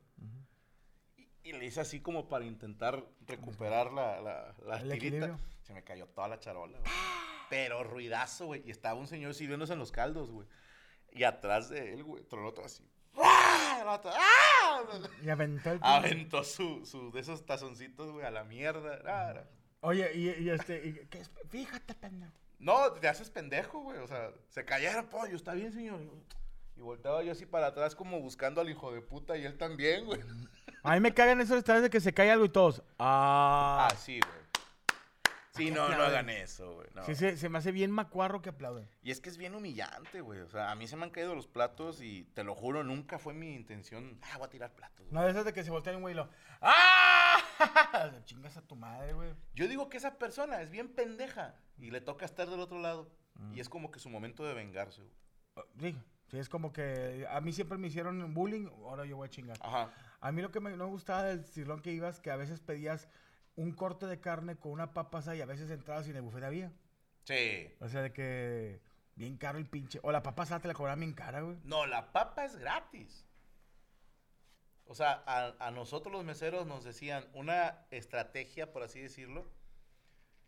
y, 1.18 1.28
y 1.44 1.54
le 1.54 1.66
hice 1.66 1.82
así 1.82 2.02
como 2.02 2.28
para 2.28 2.46
intentar 2.46 3.04
recuperar 3.26 3.92
la, 3.94 4.22
la, 4.22 4.56
la 4.66 4.78
tirita. 4.80 4.96
equilibrio. 4.96 5.40
Se 5.64 5.74
me 5.74 5.84
cayó 5.84 6.08
toda 6.08 6.28
la 6.28 6.40
charola, 6.40 6.80
güey. 6.80 6.92
Pero 7.50 7.84
ruidazo, 7.84 8.48
güey. 8.48 8.64
Y 8.66 8.72
estaba 8.72 9.00
un 9.00 9.08
señor 9.08 9.34
sirviéndose 9.34 9.74
en 9.74 9.80
los 9.80 9.92
caldos, 9.92 10.30
güey. 10.32 10.48
Y 11.12 11.24
atrás 11.24 11.70
de 11.70 11.94
él, 11.94 12.04
güey, 12.04 12.24
tronó 12.24 12.54
todo 12.54 12.66
así. 12.66 12.90
¡Ah! 13.18 14.00
¡ah! 14.06 14.84
Y 15.22 15.30
aventó 15.30 15.72
el... 15.72 15.80
Aventó 15.82 16.44
su, 16.46 16.86
su, 16.86 17.12
de 17.12 17.20
esos 17.20 17.46
tazoncitos, 17.46 18.12
güey, 18.12 18.26
a 18.26 18.32
la 18.32 18.44
mierda. 18.46 19.00
Ah, 19.06 19.44
Oye, 19.82 20.10
y, 20.16 20.30
y 20.44 20.50
este... 20.50 20.88
y- 20.88 20.94
¿qué 21.10 21.20
es? 21.20 21.32
Fíjate, 21.50 21.94
pendejo. 21.96 22.32
No, 22.62 22.92
te 22.94 23.08
haces 23.08 23.30
pendejo, 23.30 23.80
güey. 23.80 23.98
O 24.00 24.08
sea, 24.08 24.30
se 24.50 24.64
cayeron, 24.64 25.08
pollo, 25.08 25.36
está 25.36 25.54
bien, 25.54 25.74
señor. 25.74 26.00
Y 26.78 26.82
volteaba 26.82 27.24
yo 27.24 27.32
así 27.32 27.46
para 27.46 27.68
atrás 27.68 27.96
como 27.96 28.20
buscando 28.22 28.62
al 28.62 28.70
hijo 28.70 28.94
de 28.94 29.02
puta 29.02 29.36
y 29.36 29.46
él 29.46 29.58
también, 29.58 30.06
güey. 30.06 30.22
A 30.84 30.94
mí 30.94 31.00
me 31.00 31.14
cagan 31.14 31.42
esos 31.42 31.58
estados 31.58 31.82
de 31.84 31.90
que 31.90 32.00
se 32.00 32.14
cae 32.14 32.32
algo 32.32 32.46
y 32.46 32.50
todos. 32.50 32.82
Ah. 32.98 33.88
Ah, 33.92 33.96
sí, 33.96 34.20
güey. 34.20 34.42
Sí, 35.54 35.70
no, 35.70 35.90
no 35.90 36.04
hagan 36.04 36.30
eso, 36.30 36.76
güey. 36.76 36.88
no. 36.96 37.04
Sí, 37.04 37.14
se, 37.14 37.36
se 37.36 37.50
me 37.50 37.58
hace 37.58 37.72
bien 37.72 37.92
macuarro 37.92 38.42
que 38.42 38.50
aplauden. 38.50 38.88
Y 39.04 39.12
es 39.12 39.20
que 39.20 39.30
es 39.30 39.38
bien 39.38 39.54
humillante, 39.54 40.22
güey. 40.22 40.40
O 40.40 40.48
sea, 40.50 40.72
a 40.72 40.76
mí 40.76 40.88
se 40.88 40.96
me 40.96 41.04
han 41.04 41.10
caído 41.10 41.36
los 41.36 41.48
platos 41.48 42.02
y 42.02 42.24
te 42.34 42.44
lo 42.44 42.56
juro, 42.56 42.84
nunca 42.84 43.20
fue 43.20 43.34
mi 43.34 43.54
intención. 43.54 44.18
Ah, 44.22 44.38
voy 44.38 44.48
a 44.48 44.50
tirar 44.50 44.72
platos. 44.74 45.00
güey". 45.00 45.12
No, 45.12 45.24
de 45.24 45.32
esas 45.32 45.44
de 45.46 45.52
que 45.54 45.64
se 45.64 45.70
voltean 45.72 45.98
un 45.98 46.04
güey 46.04 46.14
y 46.14 46.18
lo... 46.18 46.30
¡Ah! 46.62 47.21
Chingas 48.26 48.58
a 48.58 48.62
tu 48.62 48.76
madre, 48.76 49.14
güey. 49.14 49.34
Yo 49.54 49.68
digo 49.68 49.90
que 49.90 49.98
esa 49.98 50.18
persona 50.18 50.62
es 50.62 50.72
bien 50.72 50.90
pendeja 50.90 51.56
y 51.78 51.92
le 51.92 52.02
toca 52.02 52.26
estar 52.26 52.50
del 52.50 52.60
otro 52.60 52.80
lado. 52.80 53.12
Mm. 53.36 53.56
Y 53.56 53.60
es 53.60 53.70
como 53.70 53.92
que 53.92 54.00
su 54.00 54.10
momento 54.10 54.44
de 54.46 54.54
vengarse, 54.54 55.02
güey. 55.02 55.14
Ah, 55.56 55.64
Sí, 55.80 55.98
sí, 56.30 56.38
es 56.38 56.50
como 56.50 56.72
que 56.72 57.28
a 57.30 57.42
mí 57.42 57.52
siempre 57.52 57.78
me 57.78 57.88
hicieron 57.88 58.34
bullying, 58.34 58.68
ahora 58.86 59.06
yo 59.06 59.18
voy 59.18 59.28
a 59.28 59.30
chingar. 59.30 59.58
Ajá. 59.62 59.92
A 60.20 60.32
mí 60.32 60.42
lo 60.42 60.52
que 60.52 60.60
me, 60.60 60.70
no 60.72 60.86
me 60.86 60.92
gustaba 60.92 61.24
del 61.24 61.46
cirlón 61.46 61.82
que 61.82 61.92
ibas, 61.92 62.20
que 62.20 62.32
a 62.32 62.36
veces 62.36 62.60
pedías 62.62 63.08
un 63.56 63.72
corte 63.74 64.06
de 64.06 64.20
carne 64.20 64.56
con 64.56 64.72
una 64.72 64.94
papa 64.94 65.20
asada 65.20 65.36
y 65.36 65.42
a 65.42 65.46
veces 65.46 65.70
entrabas 65.72 66.08
y 66.08 66.12
en 66.12 66.18
el 66.18 66.22
buffet 66.22 66.44
había. 66.44 66.72
Sí. 67.24 67.70
O 67.80 67.90
sea, 67.90 68.02
de 68.02 68.14
que 68.14 68.82
bien 69.16 69.38
caro 69.38 69.58
el 69.58 69.66
pinche. 69.66 70.00
O 70.04 70.12
la 70.12 70.24
papa 70.24 70.44
asada 70.44 70.62
te 70.62 70.68
la 70.68 70.74
cobraban 70.74 71.00
bien 71.00 71.14
cara, 71.14 71.42
güey. 71.42 71.58
No, 71.64 71.86
la 71.86 72.12
papa 72.12 72.46
es 72.46 72.56
gratis. 72.56 73.28
O 74.86 74.96
sea, 74.96 75.24
a, 75.26 75.56
a 75.66 75.72
nosotros 75.72 76.12
los 76.12 76.26
meseros 76.26 76.66
nos 76.68 76.84
decían 76.84 77.26
una 77.34 77.86
estrategia, 77.92 78.72
por 78.72 78.84
así 78.84 79.00
decirlo, 79.00 79.46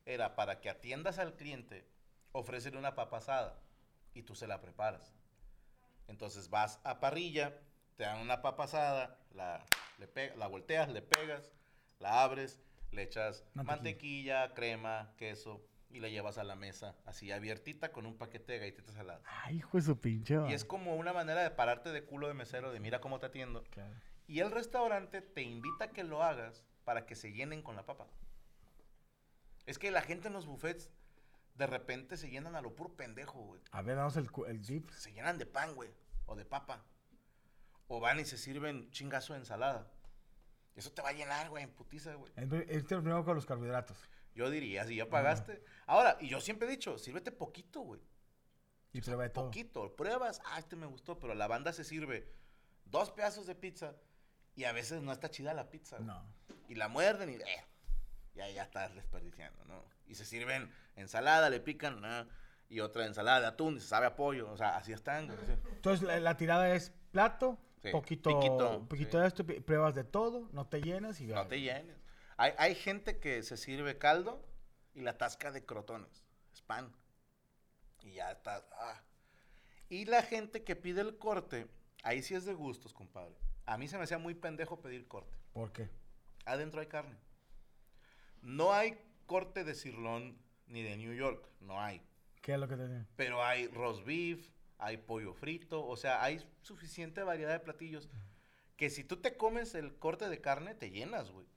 era 0.06 0.36
para 0.36 0.60
que 0.60 0.70
atiendas 0.70 1.18
al 1.20 1.36
cliente, 1.36 1.88
ofrecerle 2.32 2.80
una 2.80 2.96
papa 2.96 3.18
asada 3.18 3.62
y 4.14 4.24
tú 4.24 4.36
se 4.36 4.48
la 4.48 4.60
preparas. 4.62 5.14
Entonces 6.08 6.50
vas 6.50 6.80
a 6.84 7.00
parrilla, 7.00 7.58
te 7.96 8.04
dan 8.04 8.20
una 8.20 8.42
papa 8.42 8.66
asada, 8.66 9.18
la, 9.32 9.66
le 9.98 10.36
la 10.36 10.48
volteas, 10.48 10.90
le 10.90 11.02
pegas, 11.02 11.52
la 12.00 12.24
abres, 12.24 12.60
le 12.92 13.04
echas 13.04 13.46
Mantequilla. 13.54 13.64
mantequilla, 13.64 14.54
crema, 14.54 15.14
queso 15.18 15.66
y 15.90 16.00
la 16.00 16.10
llevas 16.10 16.38
a 16.38 16.44
la 16.44 16.56
mesa 16.56 16.96
así 17.06 17.32
abiertita 17.32 17.92
con 17.92 18.06
un 18.06 18.18
paquete 18.18 18.54
de 18.54 18.60
galletitas 18.60 18.96
saladas. 18.96 19.24
Ay, 19.44 19.58
hijo 19.58 19.78
de 19.78 19.84
su 19.84 20.00
pinche. 20.00 20.36
Y 20.50 20.54
es 20.54 20.66
como 20.66 20.96
una 20.96 21.14
manera 21.14 21.44
de 21.44 21.52
pararte 21.52 21.92
de 21.92 22.04
culo 22.04 22.28
de 22.28 22.34
mesero, 22.34 22.72
de 22.72 22.80
mira 22.80 23.00
cómo 23.00 23.20
te 23.20 23.28
atiendo. 23.28 23.64
Claro. 23.66 23.94
Y 24.28 24.40
el 24.40 24.52
restaurante 24.52 25.22
te 25.22 25.42
invita 25.42 25.86
a 25.86 25.92
que 25.92 26.04
lo 26.04 26.24
hagas 26.24 26.64
para 26.84 27.06
que 27.06 27.16
se 27.16 27.32
llenen 27.32 27.62
con 27.62 27.76
la 27.76 27.86
papa. 27.86 28.08
Es 29.66 29.80
que 29.80 29.92
la 29.92 30.02
gente 30.02 30.28
en 30.28 30.34
los 30.34 30.46
buffets 30.46 30.92
de 31.56 31.68
repente 31.68 32.18
se 32.18 32.30
llenan 32.30 32.56
a 32.56 32.62
lo 32.62 32.76
puro 32.76 32.96
pendejo, 32.96 33.40
güey. 33.40 33.62
A 33.72 33.82
ver, 33.82 33.96
damos 33.96 34.18
el, 34.18 34.30
el 34.48 34.62
dip. 34.62 34.90
Se 34.92 35.12
llenan 35.14 35.38
de 35.38 35.46
pan, 35.46 35.76
güey. 35.76 35.92
O 36.26 36.36
de 36.36 36.46
papa. 36.46 36.84
O 37.88 38.00
van 38.00 38.20
y 38.20 38.26
se 38.26 38.38
sirven 38.38 38.90
chingazo 38.92 39.34
de 39.34 39.40
ensalada. 39.40 39.92
Eso 40.76 40.92
te 40.92 41.02
va 41.02 41.10
a 41.10 41.14
llenar, 41.14 41.50
güey, 41.50 41.64
en 41.64 41.72
putiza, 41.72 42.16
güey. 42.16 42.32
Este 42.36 42.76
es 42.76 42.84
primero 42.84 43.24
con 43.24 43.36
los 43.36 43.46
carbohidratos. 43.46 43.98
Yo 44.34 44.50
diría, 44.50 44.86
si 44.86 44.96
ya 44.96 45.10
pagaste. 45.10 45.64
Ahora, 45.86 46.18
y 46.20 46.28
yo 46.28 46.42
siempre 46.42 46.68
he 46.68 46.72
dicho, 46.72 46.98
sírvete 46.98 47.32
poquito, 47.32 47.82
güey. 47.82 48.02
Y 48.92 49.02
prueba 49.02 49.24
de 49.24 49.30
todo. 49.30 49.46
Poquito. 49.46 49.96
Pruebas, 49.96 50.42
ah, 50.46 50.58
este 50.58 50.76
me 50.76 50.88
gustó, 50.88 51.20
pero 51.20 51.36
la 51.36 51.48
banda 51.48 51.72
se 51.74 51.84
sirve 51.84 52.28
dos 52.86 53.12
pedazos 53.12 53.46
de 53.46 53.56
pizza 53.56 53.96
y 54.56 54.64
a 54.66 54.72
veces 54.72 55.02
no 55.02 55.12
está 55.12 55.30
chida 55.30 55.54
la 55.54 55.70
pizza. 55.70 55.98
güey. 55.98 56.08
No. 56.08 56.24
Y 56.68 56.76
la 56.76 56.88
muerden 56.88 57.30
y 57.30 57.36
eh, 57.36 57.66
ya, 58.36 58.50
ya 58.50 58.64
estás 58.64 58.94
desperdiciando, 58.96 59.64
¿no? 59.66 59.84
Y 60.08 60.16
se 60.16 60.26
sirven 60.26 60.72
ensalada, 60.96 61.50
le 61.50 61.60
pican, 61.60 62.04
ah, 62.06 62.28
y 62.70 62.80
otra 62.80 63.06
ensalada 63.06 63.42
de 63.42 63.48
atún, 63.48 63.78
y 63.78 63.80
se 63.80 63.88
sabe 63.88 64.06
a 64.08 64.16
pollo, 64.16 64.52
o 64.52 64.58
sea, 64.58 64.78
así 64.78 64.92
están, 64.94 65.28
güey. 65.28 65.38
Entonces 65.76 66.06
la, 66.08 66.20
la 66.20 66.38
tirada 66.38 66.74
es 66.74 66.92
plato, 67.12 67.60
Sí, 67.82 67.90
poquito, 67.92 68.30
piquito, 68.40 68.88
poquito 68.88 69.12
sí. 69.18 69.22
de 69.22 69.28
esto, 69.28 69.46
pruebas 69.66 69.94
de 69.94 70.06
todo, 70.06 70.48
no 70.54 70.66
te 70.68 70.82
llenas 70.82 71.20
y 71.20 71.26
No 71.28 71.46
te 71.48 71.60
llenes. 71.60 71.98
Hay, 72.38 72.54
hay 72.58 72.76
gente 72.76 73.20
que 73.20 73.44
se 73.44 73.58
sirve 73.58 73.98
caldo 73.98 74.42
y 74.94 75.02
la 75.02 75.18
tasca 75.18 75.52
de 75.52 75.66
crotones, 75.66 76.24
es 76.54 76.62
pan. 76.62 76.96
Y 78.02 78.14
ya 78.14 78.32
está. 78.32 78.66
ah. 78.80 79.02
Y 79.90 80.06
la 80.06 80.22
gente 80.24 80.64
que 80.64 80.76
pide 80.78 81.02
el 81.02 81.18
corte, 81.18 81.68
ahí 82.04 82.24
sí 82.24 82.36
es 82.36 82.46
de 82.46 82.54
gustos, 82.54 82.94
compadre. 82.94 83.36
A 83.66 83.78
mí 83.78 83.88
se 83.88 83.98
me 83.98 84.04
hacía 84.04 84.18
muy 84.18 84.36
pendejo 84.36 84.82
pedir 84.82 85.08
corte. 85.08 85.38
¿Por 85.54 85.72
qué? 85.72 85.90
Adentro 86.46 86.82
hay 86.82 86.88
carne. 86.88 87.18
No 88.42 88.74
hay 88.74 88.98
corte 89.26 89.64
de 89.64 89.74
cirlón 89.74 90.38
ni 90.68 90.82
de 90.82 90.98
New 90.98 91.14
York, 91.14 91.48
no 91.62 91.82
hay. 91.82 92.02
¿Qué 92.42 92.54
es 92.54 92.60
lo 92.60 92.68
que 92.68 92.76
te 92.76 93.06
Pero 93.16 93.44
hay 93.44 93.68
roast 93.68 94.06
beef, 94.06 94.50
hay 94.78 94.98
pollo 94.98 95.34
frito, 95.34 95.86
o 95.86 95.96
sea, 95.96 96.24
hay 96.24 96.46
suficiente 96.62 97.24
variedad 97.24 97.54
de 97.54 97.60
platillos 97.60 98.10
que 98.76 98.90
si 98.90 99.04
tú 99.04 99.18
te 99.18 99.38
comes 99.38 99.76
el 99.76 99.96
corte 99.98 100.28
de 100.28 100.42
carne, 100.42 100.76
te 100.76 100.92
llenas, 100.92 101.32
güey. 101.32 101.48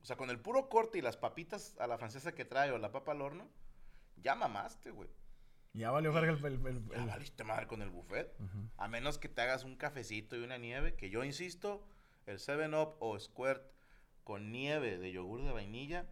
O 0.00 0.04
sea, 0.06 0.16
con 0.16 0.30
el 0.30 0.40
puro 0.40 0.68
corte 0.68 0.98
y 0.98 1.02
las 1.02 1.16
papitas 1.16 1.76
a 1.78 1.86
la 1.86 1.98
francesa 1.98 2.34
que 2.34 2.44
trae 2.44 2.70
o 2.70 2.78
la 2.78 2.92
papa 2.92 3.12
al 3.12 3.22
horno, 3.22 3.48
ya 4.16 4.34
mamaste, 4.34 4.90
güey. 4.90 5.10
Ya 5.74 5.90
valió 5.90 6.12
verga 6.12 6.32
el... 6.32 6.44
el- 6.44 6.66
el- 6.66 6.88
Ya 6.88 6.96
el- 7.02 7.06
valiste 7.08 7.44
madre 7.44 7.66
con 7.66 7.82
el 7.82 7.90
buffet. 7.90 8.34
A 8.78 8.88
menos 8.88 9.18
que 9.18 9.28
te 9.28 9.42
hagas 9.42 9.64
un 9.64 9.76
cafecito 9.76 10.36
y 10.36 10.42
una 10.42 10.56
nieve, 10.56 10.94
que 10.94 11.10
yo 11.10 11.24
insisto, 11.24 11.84
el 12.26 12.38
7-Up 12.38 12.96
o 13.00 13.18
Squirt 13.18 13.62
con 14.22 14.50
nieve 14.52 14.96
de 14.98 15.12
yogur 15.12 15.42
de 15.42 15.52
vainilla, 15.52 16.06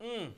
Mm, 0.00 0.34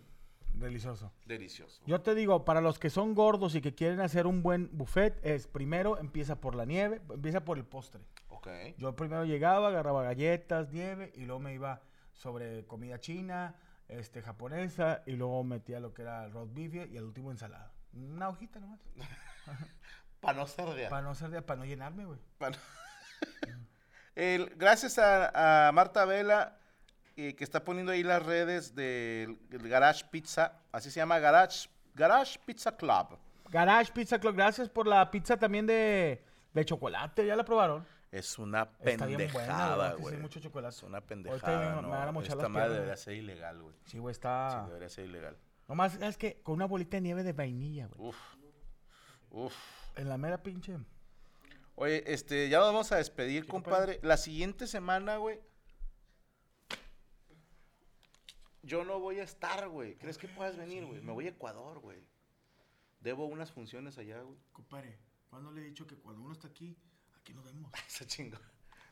Delicioso. 0.61 1.13
delicioso. 1.25 1.83
Yo 1.87 2.01
te 2.03 2.15
digo, 2.15 2.45
para 2.45 2.61
los 2.61 2.79
que 2.79 2.89
son 2.91 3.15
gordos 3.15 3.55
y 3.55 3.61
que 3.61 3.75
quieren 3.75 4.01
hacer 4.01 4.27
un 4.27 4.43
buen 4.43 4.69
buffet, 4.77 5.19
es 5.25 5.47
primero 5.49 5.99
empieza 5.99 6.41
por 6.41 6.55
la 6.55 6.65
nieve, 6.67 7.01
empieza 7.11 7.45
por 7.45 7.59
el 7.59 7.65
postre. 7.65 8.03
Ok. 8.29 8.49
Yo 8.79 8.95
primero 8.95 9.25
llegaba, 9.25 9.69
agarraba 9.69 10.03
galletas, 10.05 10.71
nieve 10.73 11.11
y 11.17 11.25
luego 11.25 11.41
me 11.41 11.53
iba 11.55 11.83
sobre 12.13 12.65
comida 12.67 13.01
china, 13.01 13.57
este, 13.89 14.23
japonesa 14.23 15.03
y 15.07 15.13
luego 15.13 15.43
metía 15.43 15.81
lo 15.81 15.93
que 15.93 16.03
era 16.03 16.25
el 16.27 16.33
roast 16.33 16.55
beef 16.55 16.75
y 16.75 16.97
el 16.97 17.05
último 17.05 17.31
ensalada. 17.31 17.73
Una 17.97 18.29
hojita 18.29 18.61
nomás. 18.61 18.81
Para 20.21 20.39
no 20.39 20.47
ser 20.47 20.89
Para 20.89 21.03
no 21.03 21.15
ser 21.15 21.31
de, 21.31 21.43
para 21.43 21.59
no 21.59 21.65
llenarme, 21.67 22.05
güey. 22.05 22.19
No- 22.41 22.49
El- 24.15 24.51
gracias 24.57 24.99
a, 24.99 25.69
a 25.69 25.73
Marta 25.73 26.05
Vela, 26.05 26.57
eh, 27.17 27.35
que 27.37 27.45
está 27.45 27.63
poniendo 27.65 27.93
ahí 27.93 28.03
las 28.03 28.25
redes 28.25 28.75
del, 28.75 29.39
del 29.49 29.69
Garage 29.69 30.05
Pizza. 30.11 30.53
Así 30.73 30.91
se 30.91 31.01
llama 31.01 31.19
Garage, 31.19 31.69
Garage 31.95 32.39
Pizza 32.45 32.77
Club. 32.77 33.19
Garage 33.51 33.93
Pizza 33.93 34.19
Club, 34.19 34.35
gracias 34.35 34.69
por 34.69 34.87
la 34.87 35.11
pizza 35.11 35.37
también 35.37 35.67
de, 35.67 36.25
de 36.53 36.65
chocolate, 36.65 37.27
¿ya 37.27 37.37
la 37.37 37.45
probaron? 37.45 37.87
Es 38.11 38.39
una 38.39 38.71
pendejada. 38.71 39.91
Que 39.93 39.97
sí, 39.97 40.03
güey. 40.03 40.17
mucho 40.17 40.41
chocolate. 40.41 40.75
Es 40.77 40.83
una 40.83 41.01
pendejada, 41.03 41.77
me- 41.77 41.83
me 41.83 41.89
van 41.89 42.09
a 42.09 42.13
¿no? 42.13 42.21
Esta 42.23 42.49
madre 42.49 42.73
debería 42.75 42.97
ser 42.97 43.15
ilegal, 43.15 43.61
güey. 43.63 43.75
Sí, 43.85 43.99
güey, 43.99 44.15
Sí, 44.15 44.17
está... 44.17 44.65
debería 44.67 44.89
ser 44.89 45.05
ilegal. 45.05 45.37
Nomás 45.69 45.95
es 45.97 46.17
que 46.17 46.41
con 46.43 46.55
una 46.55 46.67
bolita 46.67 46.97
de 46.97 47.01
nieve 47.03 47.23
de 47.23 47.33
vainilla, 47.33 47.87
güey. 47.89 48.09
Uf. 48.11 48.17
Uf. 49.31 49.55
En 49.97 50.09
la 50.09 50.17
mera 50.19 50.43
pinche... 50.43 50.77
Oye, 51.75 52.05
este, 52.13 52.49
ya 52.49 52.59
nos 52.59 52.69
vamos 52.69 52.93
a 52.93 52.97
despedir, 52.97 53.43
Sí, 53.45 53.49
compadre. 53.49 54.01
La 54.03 54.17
siguiente 54.17 54.67
semana, 54.67 55.17
güey. 55.19 55.41
Yo 58.63 58.85
no 58.85 58.99
voy 58.99 59.21
a 59.21 59.25
estar, 59.25 59.69
güey. 59.69 59.97
¿Crees 59.97 60.19
que 60.19 60.27
puedas 60.29 60.57
venir, 60.57 60.85
güey? 60.87 61.01
Me 61.03 61.13
voy 61.13 61.27
a 61.27 61.31
Ecuador, 61.31 61.79
güey. 61.81 62.03
Debo 63.01 63.27
unas 63.27 63.53
funciones 63.53 63.99
allá, 63.99 64.21
güey. 64.23 64.39
Compadre, 64.53 64.99
¿cuándo 65.29 65.53
le 65.53 65.61
he 65.61 65.65
dicho 65.65 65.87
que 65.87 65.97
cuando 65.97 66.23
uno 66.23 66.33
está 66.33 66.49
aquí, 66.49 66.77
aquí 67.21 67.33
nos 67.35 67.45
vemos? 67.45 67.71
Esa 67.87 68.07
chingo. 68.07 68.39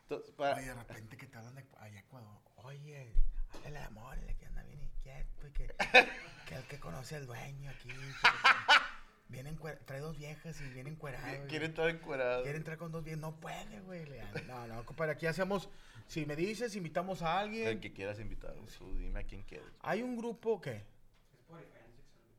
Entonces, 0.03 0.31
para- 0.35 0.55
Oye, 0.57 0.65
de 0.67 0.73
repente 0.75 1.17
que 1.17 1.25
te 1.27 1.37
hablan 1.37 1.55
de 1.55 1.65
allá 1.79 1.99
Ecuador. 1.99 2.39
Oye, 2.57 3.11
háblale 3.49 3.79
de 3.79 3.85
amor, 3.85 4.17
que 4.37 4.45
anda 4.45 4.63
bien 4.63 4.81
inquieto 4.81 5.47
y 5.47 5.51
que, 5.51 5.75
que 6.45 6.55
el 6.55 6.63
que 6.65 6.79
conoce 6.79 7.15
al 7.15 7.25
dueño 7.25 7.69
aquí. 7.69 7.89
que- 7.89 7.95
que- 7.95 7.99
viene 9.29 9.51
encuer- 9.55 9.79
trae 9.85 9.99
dos 9.99 10.17
viejas 10.17 10.59
y 10.61 10.65
viene 10.69 10.89
encuerado. 10.91 11.47
Quiere 11.47 11.65
entrar 11.65 11.89
encuerado. 11.89 12.43
Quiere 12.43 12.57
entrar 12.57 12.77
con 12.77 12.91
dos 12.91 13.03
viejas. 13.03 13.19
No 13.21 13.35
puede, 13.39 13.79
güey. 13.81 14.05
No, 14.47 14.67
no, 14.67 14.85
compadre, 14.85 15.13
aquí 15.13 15.25
hacemos. 15.25 15.69
Si 16.07 16.25
me 16.25 16.35
dices, 16.35 16.75
invitamos 16.75 17.21
a 17.23 17.41
El 17.41 17.47
alguien. 17.49 17.79
que 17.81 17.91
quieras 17.91 18.19
invitar. 18.19 18.53
Tú 18.77 18.95
dime 18.97 19.21
a 19.21 19.23
quién 19.23 19.41
quieres. 19.43 19.67
Hay 19.81 20.03
un 20.03 20.15
grupo 20.15 20.61
que. 20.61 20.83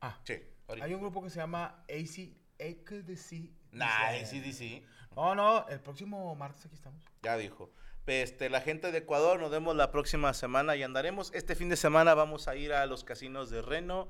Ah, 0.01 0.19
Sí, 0.23 0.41
ahorita. 0.67 0.85
hay 0.85 0.93
un 0.93 1.01
grupo 1.01 1.23
que 1.23 1.29
se 1.29 1.37
llama 1.39 1.83
AC. 1.89 2.31
ACDC. 2.59 3.51
Nah, 3.71 4.07
ACDC. 4.09 4.83
No, 5.15 5.35
no, 5.35 5.67
el 5.67 5.79
próximo 5.79 6.33
martes 6.35 6.65
aquí 6.65 6.75
estamos. 6.75 7.03
Ya 7.23 7.35
dijo. 7.37 7.71
Este, 8.07 8.49
la 8.49 8.61
gente 8.61 8.91
de 8.91 8.99
Ecuador, 8.99 9.37
nos 9.39 9.51
vemos 9.51 9.75
la 9.75 9.91
próxima 9.91 10.33
semana 10.33 10.75
y 10.77 10.83
andaremos. 10.83 11.29
Este 11.33 11.55
fin 11.55 11.67
de 11.67 11.75
semana 11.75 12.13
vamos 12.13 12.47
a 12.47 12.55
ir 12.55 12.71
a 12.73 12.85
los 12.85 13.03
casinos 13.03 13.49
de 13.49 13.61
Reno, 13.61 14.07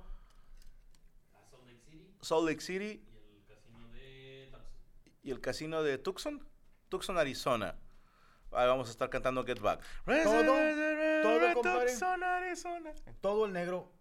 a 1.34 1.50
Salt 1.50 1.66
Lake 1.66 1.82
City 1.90 2.08
Salt 2.22 2.48
Lake 2.48 2.62
City 2.62 3.04
y 3.04 3.32
el 3.42 3.42
casino 3.82 3.90
de 3.92 4.48
Tucson. 4.52 5.22
y 5.24 5.32
el 5.32 5.42
casino 5.42 5.84
de 5.84 5.98
Tucson, 5.98 6.48
Tucson, 6.90 7.18
Arizona. 7.18 7.76
Ahí 8.52 8.68
vamos 8.68 8.88
a 8.88 8.92
estar 8.92 9.10
cantando 9.10 9.44
Get 9.44 9.60
Back. 9.60 9.82
todo, 10.06 11.54
compadre. 11.56 11.88
Tucson, 11.92 12.24
Arizona. 12.24 12.94
Todo 13.20 13.46
el 13.48 13.54
negro. 13.54 13.92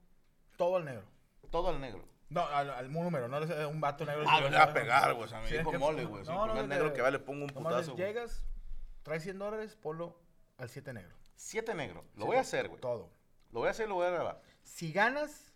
Todo 0.58 0.76
el 0.78 0.84
negro. 0.84 1.04
Todo 1.50 1.70
el 1.70 1.80
negro. 1.80 2.06
No, 2.28 2.46
al, 2.46 2.68
al 2.70 2.92
número, 2.92 3.28
no 3.28 3.38
es 3.38 3.50
un 3.66 3.80
vato 3.80 4.04
negro. 4.04 4.24
Ah, 4.28 4.40
no, 4.40 4.50
va 4.50 4.62
a 4.64 4.72
pegar, 4.72 5.14
güey. 5.14 5.24
O 5.24 5.28
sea, 5.28 5.40
me 5.40 5.48
Sí, 5.48 5.56
dijo 5.58 5.70
que- 5.70 5.78
mole, 5.78 6.04
güey. 6.04 6.22
no, 6.24 6.44
el 6.46 6.54
no, 6.54 6.62
de 6.62 6.66
negro 6.68 6.88
que 6.90 6.96
que 6.96 7.02
va 7.02 7.10
le 7.10 7.18
pongo 7.18 7.44
un 7.44 7.50
putazo. 7.50 7.94
Llegas, 7.96 8.44
traes 9.06 9.22
100 9.22 9.38
dólares, 9.38 9.76
ponlo 9.76 10.18
al 10.58 10.68
7 10.68 10.92
negro. 10.92 11.14
Siete 11.36 11.74
negro. 11.74 12.04
Lo 12.16 12.26
voy 12.26 12.38
a 12.38 12.40
hacer, 12.40 12.66
güey. 12.68 12.80
Todo. 12.80 13.08
Lo 13.52 13.60
voy 13.60 13.68
a 13.68 13.70
hacer 13.70 13.86
y 13.86 13.88
lo 13.88 13.94
voy 13.94 14.06
a 14.06 14.10
grabar. 14.10 14.42
Si 14.64 14.90
ganas, 14.92 15.52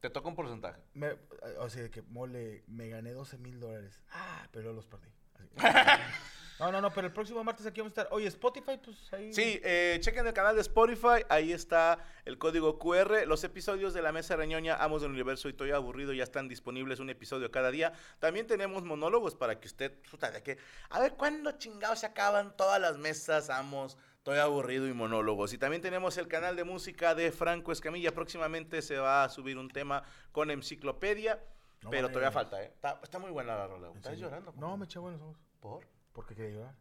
Te 0.00 0.08
toca 0.08 0.28
un 0.28 0.34
porcentaje. 0.34 0.80
me- 0.94 1.18
o 1.58 1.68
sea, 1.68 1.90
que 1.90 2.00
mole, 2.00 2.64
me 2.66 2.88
gané 2.88 3.12
12 3.12 3.36
mil 3.36 3.60
dólares. 3.60 4.00
Ah, 4.12 4.48
pero 4.50 4.72
los 4.72 4.86
perdí. 4.86 5.10
Así. 5.34 5.50
No, 6.58 6.72
no, 6.72 6.80
no, 6.80 6.90
pero 6.90 7.06
el 7.06 7.12
próximo 7.12 7.44
martes 7.44 7.66
aquí 7.66 7.80
vamos 7.80 7.96
a 7.98 8.00
estar. 8.02 8.14
Oye, 8.14 8.26
Spotify, 8.28 8.78
pues 8.82 9.12
ahí. 9.12 9.32
Sí, 9.32 9.60
eh, 9.62 9.98
chequen 10.00 10.26
el 10.26 10.32
canal 10.32 10.54
de 10.54 10.62
Spotify, 10.62 11.22
ahí 11.28 11.52
está 11.52 11.98
el 12.24 12.38
código 12.38 12.78
QR. 12.78 13.26
Los 13.26 13.44
episodios 13.44 13.92
de 13.92 14.00
La 14.00 14.10
Mesa 14.10 14.36
Reñoña, 14.36 14.76
Amos 14.76 15.02
del 15.02 15.10
Universo 15.10 15.48
y 15.48 15.50
Estoy 15.50 15.72
Aburrido 15.72 16.14
ya 16.14 16.22
están 16.24 16.48
disponibles, 16.48 16.98
un 16.98 17.10
episodio 17.10 17.50
cada 17.50 17.70
día. 17.70 17.92
También 18.20 18.46
tenemos 18.46 18.84
monólogos 18.84 19.34
para 19.34 19.60
que 19.60 19.66
usted, 19.66 19.92
puta, 20.10 20.30
de 20.30 20.42
que, 20.42 20.56
a 20.90 20.98
ver, 21.00 21.12
¿cuándo 21.14 21.52
chingados 21.52 21.98
se 21.98 22.06
acaban 22.06 22.56
todas 22.56 22.80
las 22.80 22.96
mesas, 22.96 23.50
Amos? 23.50 23.98
Estoy 24.18 24.38
aburrido 24.38 24.88
y 24.88 24.92
monólogos. 24.92 25.52
Y 25.52 25.58
también 25.58 25.82
tenemos 25.82 26.16
el 26.16 26.26
canal 26.26 26.56
de 26.56 26.64
música 26.64 27.14
de 27.14 27.30
Franco 27.32 27.70
Escamilla. 27.70 28.12
Próximamente 28.12 28.82
se 28.82 28.96
va 28.98 29.24
a 29.24 29.28
subir 29.28 29.56
un 29.58 29.68
tema 29.68 30.02
con 30.32 30.50
enciclopedia, 30.50 31.38
No 31.82 31.90
pero 31.90 32.04
vale. 32.08 32.12
todavía 32.14 32.32
falta, 32.32 32.62
¿eh? 32.62 32.72
Está, 32.74 32.98
está 33.02 33.18
muy 33.18 33.30
buena 33.30 33.54
la 33.56 33.66
rola. 33.68 33.88
¿En 33.90 33.96
¿Estás 33.98 34.18
llorando? 34.18 34.52
No, 34.56 34.76
me 34.76 34.86
eché 34.86 34.98
buenos 34.98 35.20
ojos. 35.20 35.36
¿Por? 35.60 35.95
Porque 36.16 36.34
quería 36.34 36.50
llorar. 36.56 36.74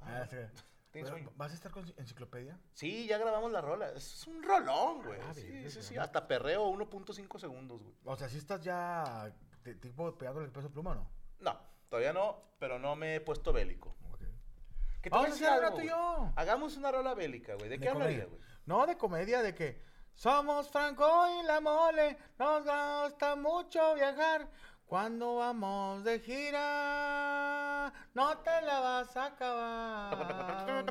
Ah, 0.00 0.26
sí. 0.28 0.36
¿Tienes 0.36 0.52
Pero, 0.90 1.06
sueño? 1.08 1.30
¿Vas 1.36 1.52
a 1.52 1.54
estar 1.54 1.70
con 1.70 1.86
enciclopedia? 1.96 2.58
Sí, 2.72 3.06
ya 3.06 3.18
grabamos 3.18 3.52
la 3.52 3.60
rola. 3.60 3.88
Es 3.90 4.26
un 4.26 4.42
rolón, 4.42 5.02
güey. 5.04 5.20
Ah, 5.22 5.32
sí, 5.32 5.46
bien, 5.46 5.70
sí, 5.70 5.80
sí. 5.80 5.96
Hasta 5.96 6.26
perreo 6.26 6.68
1.5 6.68 7.38
segundos, 7.38 7.80
güey. 7.80 7.94
O 8.04 8.16
sea, 8.16 8.28
si 8.28 8.38
estás 8.38 8.60
ya 8.62 9.32
de- 9.62 9.76
tipo 9.76 10.12
pegándole 10.18 10.46
el 10.46 10.52
peso 10.52 10.70
pluma 10.72 10.90
o 10.90 10.94
no? 10.96 11.10
No, 11.38 11.56
todavía 11.88 12.12
no, 12.12 12.42
pero 12.58 12.80
no 12.80 12.96
me 12.96 13.14
he 13.14 13.20
puesto 13.20 13.52
bélico. 13.52 13.96
Ok. 14.12 14.22
¿Qué 15.00 15.08
te 15.08 15.10
Vamos 15.10 15.30
a 15.30 15.34
hacer 15.34 15.48
algo, 15.48 15.76
tú 15.76 15.82
yo. 15.82 16.32
Hagamos 16.34 16.76
una 16.76 16.90
rola 16.90 17.14
bélica, 17.14 17.54
güey. 17.54 17.68
¿De, 17.68 17.78
De 17.78 17.80
qué 17.80 17.88
hablaría, 17.90 18.26
güey? 18.26 18.40
No, 18.66 18.86
de 18.86 18.96
comedia, 18.98 19.40
de 19.40 19.54
que 19.54 19.80
somos 20.14 20.68
Franco 20.68 21.06
y 21.40 21.46
la 21.46 21.60
mole, 21.60 22.18
nos 22.40 22.64
gusta 22.64 23.36
mucho 23.36 23.94
viajar. 23.94 24.50
Cuando 24.86 25.36
vamos 25.36 26.04
de 26.04 26.20
gira, 26.20 27.63
no 28.14 28.38
te 28.38 28.62
la 28.62 28.80
vas 28.80 29.16
a 29.16 29.26
acabar. 29.26 30.84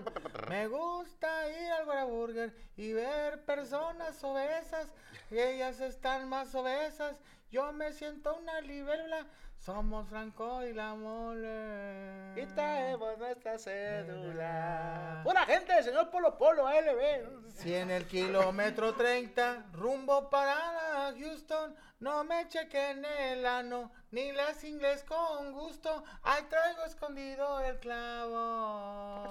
Me 0.49 0.67
gusta 0.67 1.47
ir 1.49 1.71
al 1.71 2.07
Burger 2.07 2.55
y 2.75 2.93
ver 2.93 3.43
personas 3.45 4.23
obesas, 4.23 4.87
y 5.31 5.39
ellas 5.39 5.79
están 5.79 6.29
más 6.29 6.53
obesas. 6.55 7.15
Yo 7.53 7.71
me 7.71 7.93
siento 7.93 8.35
una 8.35 8.59
libélula, 8.61 9.27
somos 9.59 10.09
Franco 10.09 10.65
y 10.65 10.73
la 10.73 10.95
mole. 10.95 12.33
Y 12.35 12.47
traemos 12.47 13.15
nuestra 13.19 13.59
cédula. 13.59 15.21
Buena 15.23 15.45
gente, 15.45 15.83
señor 15.83 16.09
Polo 16.09 16.35
Polo, 16.35 16.65
ALB. 16.65 17.51
Si 17.53 17.75
en 17.75 17.91
el 17.91 18.07
kilómetro 18.07 18.95
30, 18.95 19.67
rumbo 19.73 20.31
para 20.31 21.13
Houston, 21.15 21.75
no 21.99 22.23
me 22.23 22.47
chequen 22.47 23.05
el 23.05 23.45
ano, 23.45 23.91
ni 24.09 24.31
las 24.31 24.63
inglés 24.63 25.03
con 25.03 25.53
gusto, 25.53 26.03
ahí 26.23 26.41
traigo 26.49 26.85
escondido 26.85 27.59
el 27.59 27.77
clavo. 27.77 29.29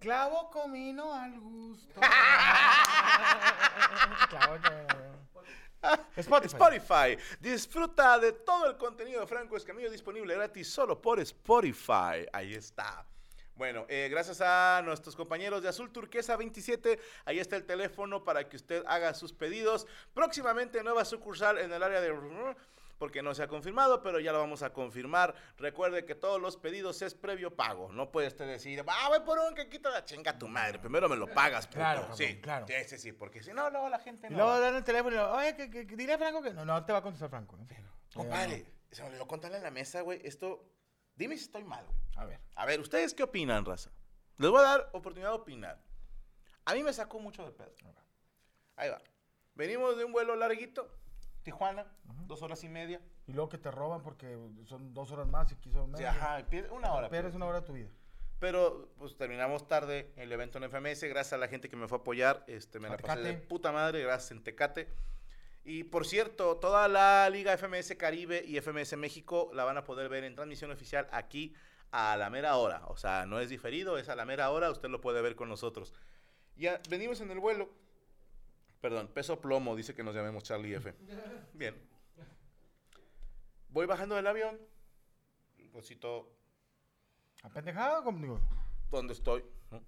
Clavo 0.00 0.50
comino 0.50 1.12
al 1.12 1.38
gusto. 1.38 2.00
Clavo, 4.30 4.56
Spotify. 6.16 6.46
Spotify. 6.46 7.18
Disfruta 7.40 8.18
de 8.18 8.32
todo 8.32 8.70
el 8.70 8.76
contenido 8.76 9.20
de 9.20 9.26
Franco 9.26 9.56
Escamillo 9.56 9.90
disponible 9.90 10.34
gratis 10.34 10.68
solo 10.68 11.00
por 11.00 11.20
Spotify. 11.20 12.26
Ahí 12.32 12.54
está. 12.54 13.04
Bueno, 13.56 13.86
eh, 13.88 14.08
gracias 14.10 14.40
a 14.40 14.82
nuestros 14.84 15.14
compañeros 15.14 15.62
de 15.62 15.68
Azul 15.68 15.92
Turquesa 15.92 16.36
27, 16.36 16.98
ahí 17.24 17.38
está 17.38 17.54
el 17.54 17.64
teléfono 17.64 18.24
para 18.24 18.48
que 18.48 18.56
usted 18.56 18.82
haga 18.84 19.14
sus 19.14 19.32
pedidos. 19.32 19.86
Próximamente 20.12 20.82
nueva 20.82 21.04
sucursal 21.04 21.58
en 21.58 21.72
el 21.72 21.80
área 21.80 22.00
de... 22.00 22.12
porque 22.98 23.22
no 23.22 23.34
se 23.34 23.42
ha 23.42 23.48
confirmado, 23.48 24.02
pero 24.02 24.20
ya 24.20 24.32
lo 24.32 24.38
vamos 24.38 24.62
a 24.62 24.72
confirmar. 24.72 25.34
Recuerde 25.56 26.04
que 26.04 26.14
todos 26.14 26.40
los 26.40 26.56
pedidos 26.56 27.00
es 27.02 27.14
previo 27.14 27.54
pago. 27.54 27.92
No 27.92 28.10
puede 28.12 28.28
usted 28.28 28.46
decir, 28.46 28.84
ah, 28.86 29.08
voy 29.08 29.20
por 29.20 29.38
un 29.38 29.54
que 29.54 29.68
quita 29.68 29.90
la 29.90 30.04
chinga 30.04 30.38
tu 30.38 30.48
madre. 30.48 30.78
Primero 30.78 31.08
me 31.08 31.16
lo 31.16 31.26
pagas, 31.26 31.66
puto. 31.66 31.78
Claro, 31.78 32.00
cabrón, 32.02 32.16
sí, 32.18 32.40
claro. 32.40 32.66
Sí, 32.66 32.74
sí, 32.86 32.98
sí, 32.98 33.12
porque 33.12 33.42
si 33.42 33.52
no, 33.52 33.68
luego 33.70 33.88
la 33.88 33.98
gente 33.98 34.26
Y 34.28 34.30
no... 34.30 34.36
luego 34.38 34.60
dan 34.60 34.74
el 34.76 34.84
teléfono 34.84 35.14
y 35.14 35.18
le 35.18 35.24
oye, 35.24 35.56
que, 35.56 35.70
que- 35.70 35.86
que 35.86 35.96
dile 35.96 36.14
a 36.14 36.18
Franco 36.18 36.42
que 36.42 36.52
no, 36.52 36.64
no 36.64 36.84
te 36.84 36.92
va 36.92 36.98
a 36.98 37.02
contestar 37.02 37.28
Franco. 37.30 37.56
¿eh? 37.58 37.84
Compadre, 38.14 38.66
se 38.90 39.02
me 39.02 39.08
olvidó 39.08 39.26
contarle 39.26 39.56
en 39.58 39.62
la 39.64 39.70
mesa, 39.70 40.00
güey. 40.02 40.20
Esto, 40.24 40.64
dime 41.16 41.36
si 41.36 41.44
estoy 41.44 41.64
mal, 41.64 41.84
güey. 41.84 41.98
A 42.16 42.24
ver. 42.24 42.40
A 42.54 42.64
ver, 42.66 42.80
¿ustedes 42.80 43.12
qué 43.14 43.24
opinan, 43.24 43.64
raza? 43.64 43.90
Les 44.38 44.50
voy 44.50 44.60
a 44.60 44.64
dar 44.64 44.90
oportunidad 44.92 45.30
de 45.30 45.36
opinar. 45.36 45.80
A 46.64 46.74
mí 46.74 46.82
me 46.82 46.92
sacó 46.92 47.18
mucho 47.18 47.44
de 47.44 47.52
pedo. 47.52 47.72
Ahí 48.76 48.88
va. 48.88 49.00
Venimos 49.54 49.96
de 49.96 50.04
un 50.04 50.12
vuelo 50.12 50.34
larguito, 50.34 50.88
Tijuana, 51.44 51.86
dos 52.26 52.42
horas 52.42 52.64
y 52.64 52.68
media. 52.68 53.00
Y 53.26 53.32
luego 53.32 53.48
que 53.48 53.58
te 53.58 53.70
roban 53.70 54.02
porque 54.02 54.36
son 54.64 54.92
dos 54.92 55.12
horas 55.12 55.28
más 55.28 55.52
y 55.52 55.56
quiso 55.56 55.86
menos. 55.86 56.00
Sí, 56.00 56.04
ajá, 56.04 56.44
una 56.72 56.92
hora. 56.92 57.08
Pierdes 57.08 57.32
pierde. 57.32 57.36
una 57.36 57.46
hora 57.46 57.60
de 57.60 57.66
tu 57.66 57.72
vida. 57.72 57.88
Pero 58.40 58.92
pues 58.98 59.16
terminamos 59.16 59.68
tarde 59.68 60.12
el 60.16 60.32
evento 60.32 60.58
en 60.58 60.64
FMS, 60.64 61.04
gracias 61.04 61.34
a 61.34 61.38
la 61.38 61.48
gente 61.48 61.68
que 61.68 61.76
me 61.76 61.86
fue 61.86 61.98
a 61.98 62.00
apoyar, 62.00 62.44
este, 62.46 62.80
me 62.80 62.88
A 62.88 62.90
la 62.90 62.96
pasé 62.96 63.20
de 63.20 63.30
Tecate. 63.30 63.46
puta 63.46 63.72
madre, 63.72 64.02
gracias 64.02 64.32
en 64.32 64.42
Tecate. 64.42 64.88
Y 65.64 65.84
por 65.84 66.06
cierto, 66.06 66.56
toda 66.56 66.88
la 66.88 67.28
Liga 67.30 67.56
FMS 67.56 67.94
Caribe 67.96 68.44
y 68.44 68.60
FMS 68.60 68.96
México 68.96 69.50
la 69.54 69.64
van 69.64 69.78
a 69.78 69.84
poder 69.84 70.08
ver 70.08 70.24
en 70.24 70.34
transmisión 70.34 70.70
oficial 70.70 71.06
aquí 71.10 71.54
a 71.90 72.16
la 72.16 72.28
mera 72.28 72.56
hora. 72.56 72.82
O 72.88 72.96
sea, 72.96 73.24
no 73.24 73.40
es 73.40 73.48
diferido, 73.48 73.96
es 73.96 74.08
a 74.08 74.16
la 74.16 74.24
mera 74.24 74.50
hora, 74.50 74.70
usted 74.70 74.88
lo 74.90 75.00
puede 75.00 75.22
ver 75.22 75.36
con 75.36 75.48
nosotros. 75.48 75.94
Ya 76.56 76.80
venimos 76.90 77.20
en 77.20 77.30
el 77.30 77.40
vuelo. 77.40 77.70
Perdón, 78.84 79.08
peso 79.08 79.40
plomo, 79.40 79.74
dice 79.74 79.94
que 79.94 80.02
nos 80.02 80.14
llamemos 80.14 80.42
Charlie 80.42 80.74
F. 80.74 80.94
Bien. 81.54 81.74
Voy 83.70 83.86
bajando 83.86 84.14
del 84.14 84.26
avión. 84.26 84.60
Rosito, 85.72 86.36
¿Apendejado 87.42 88.04
conmigo? 88.04 88.38
¿dónde 88.90 89.14
estoy? 89.14 89.42
¿no? 89.70 89.82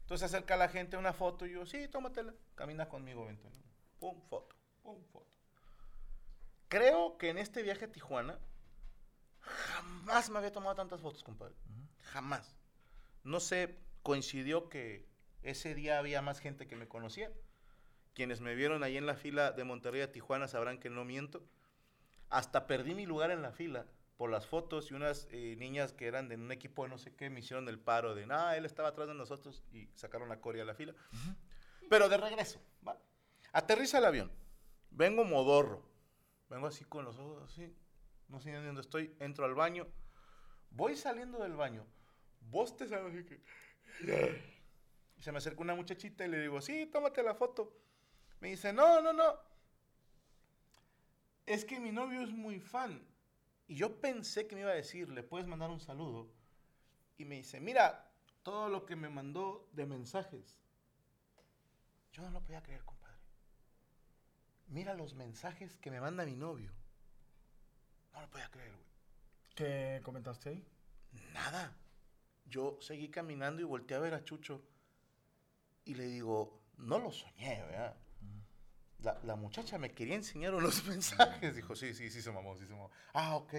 Entonces 0.00 0.20
se 0.30 0.36
acerca 0.36 0.58
la 0.58 0.68
gente 0.68 0.98
una 0.98 1.14
foto 1.14 1.46
y 1.46 1.52
yo, 1.52 1.64
sí, 1.64 1.88
tómatela. 1.88 2.34
Camina 2.56 2.90
conmigo, 2.90 3.24
vente. 3.24 3.48
Pum, 3.98 4.20
foto. 4.28 4.54
Pum, 4.82 5.02
foto. 5.10 5.32
Creo 6.68 7.16
que 7.16 7.30
en 7.30 7.38
este 7.38 7.62
viaje 7.62 7.86
a 7.86 7.90
Tijuana 7.90 8.38
jamás 9.40 10.28
me 10.28 10.36
había 10.36 10.52
tomado 10.52 10.74
tantas 10.74 11.00
fotos, 11.00 11.24
compadre. 11.24 11.54
Jamás. 12.02 12.54
No 13.24 13.40
sé, 13.40 13.78
coincidió 14.02 14.68
que 14.68 15.08
ese 15.40 15.74
día 15.74 15.98
había 15.98 16.20
más 16.20 16.38
gente 16.38 16.66
que 16.66 16.76
me 16.76 16.86
conocía. 16.86 17.32
Quienes 18.20 18.42
me 18.42 18.54
vieron 18.54 18.84
ahí 18.84 18.98
en 18.98 19.06
la 19.06 19.16
fila 19.16 19.52
de 19.52 19.64
Monterrey 19.64 20.02
a 20.02 20.12
Tijuana 20.12 20.46
sabrán 20.46 20.78
que 20.78 20.90
no 20.90 21.06
miento. 21.06 21.42
Hasta 22.28 22.66
perdí 22.66 22.94
mi 22.94 23.06
lugar 23.06 23.30
en 23.30 23.40
la 23.40 23.50
fila 23.50 23.86
por 24.18 24.28
las 24.28 24.46
fotos 24.46 24.90
y 24.90 24.94
unas 24.94 25.26
eh, 25.30 25.56
niñas 25.58 25.94
que 25.94 26.06
eran 26.06 26.28
de 26.28 26.34
un 26.34 26.52
equipo 26.52 26.82
de 26.82 26.90
no 26.90 26.98
sé 26.98 27.14
qué 27.14 27.30
me 27.30 27.40
hicieron 27.40 27.66
el 27.70 27.78
paro 27.78 28.14
de, 28.14 28.26
nada, 28.26 28.58
él 28.58 28.66
estaba 28.66 28.88
atrás 28.88 29.08
de 29.08 29.14
nosotros 29.14 29.64
y 29.72 29.88
sacaron 29.94 30.28
la 30.28 30.38
corea 30.38 30.64
a 30.64 30.66
la 30.66 30.74
fila. 30.74 30.94
Pero 31.88 32.10
de 32.10 32.18
regreso, 32.18 32.60
¿va? 32.86 33.00
Aterriza 33.54 33.96
el 33.96 34.04
avión. 34.04 34.30
Vengo 34.90 35.24
modorro. 35.24 35.82
Vengo 36.50 36.66
así 36.66 36.84
con 36.84 37.06
los 37.06 37.18
ojos 37.18 37.50
así. 37.50 37.74
No 38.28 38.38
sé 38.38 38.50
ni 38.52 38.62
dónde 38.62 38.82
estoy. 38.82 39.16
Entro 39.18 39.46
al 39.46 39.54
baño. 39.54 39.88
Voy 40.68 40.94
saliendo 40.94 41.38
del 41.38 41.54
baño. 41.54 41.86
Vos 42.38 42.76
te 42.76 42.86
sabes 42.86 43.24
que... 43.24 43.40
Y 45.16 45.22
se 45.22 45.32
me 45.32 45.38
acerca 45.38 45.62
una 45.62 45.74
muchachita 45.74 46.26
y 46.26 46.28
le 46.28 46.38
digo, 46.38 46.60
sí, 46.60 46.84
tómate 46.84 47.22
la 47.22 47.34
foto. 47.34 47.80
Me 48.40 48.48
dice, 48.48 48.72
no, 48.72 49.00
no, 49.00 49.12
no. 49.12 49.34
Es 51.46 51.64
que 51.64 51.78
mi 51.78 51.92
novio 51.92 52.22
es 52.22 52.30
muy 52.30 52.60
fan. 52.60 53.06
Y 53.68 53.76
yo 53.76 54.00
pensé 54.00 54.46
que 54.46 54.54
me 54.54 54.62
iba 54.62 54.70
a 54.70 54.74
decir, 54.74 55.10
le 55.10 55.22
puedes 55.22 55.46
mandar 55.46 55.70
un 55.70 55.80
saludo. 55.80 56.28
Y 57.18 57.24
me 57.24 57.36
dice, 57.36 57.60
mira, 57.60 58.10
todo 58.42 58.68
lo 58.68 58.86
que 58.86 58.96
me 58.96 59.08
mandó 59.08 59.68
de 59.72 59.86
mensajes. 59.86 60.58
Yo 62.12 62.22
no 62.22 62.30
lo 62.30 62.42
podía 62.42 62.62
creer, 62.62 62.84
compadre. 62.84 63.18
Mira 64.68 64.94
los 64.94 65.14
mensajes 65.14 65.76
que 65.76 65.90
me 65.90 66.00
manda 66.00 66.24
mi 66.24 66.34
novio. 66.34 66.72
No 68.12 68.20
lo 68.22 68.30
podía 68.30 68.50
creer, 68.50 68.72
güey. 68.72 68.86
¿Qué 69.54 70.00
comentaste 70.02 70.48
ahí? 70.48 70.66
Nada. 71.32 71.76
Yo 72.46 72.78
seguí 72.80 73.08
caminando 73.08 73.60
y 73.60 73.64
volteé 73.64 73.96
a 73.96 74.00
ver 74.00 74.14
a 74.14 74.24
Chucho. 74.24 74.64
Y 75.84 75.94
le 75.94 76.04
digo, 76.04 76.62
no 76.78 76.98
lo 76.98 77.12
soñé, 77.12 77.62
¿verdad? 77.62 77.96
La, 79.02 79.18
la 79.24 79.36
muchacha 79.36 79.78
me 79.78 79.92
quería 79.92 80.14
enseñar 80.14 80.54
unos 80.54 80.84
mensajes. 80.86 81.56
Dijo, 81.56 81.74
sí, 81.74 81.94
sí, 81.94 82.10
sí 82.10 82.22
se 82.22 82.30
mamó, 82.30 82.56
sí 82.56 82.66
se 82.66 82.72
mamó. 82.72 82.90
Ah, 83.14 83.36
ok. 83.36 83.54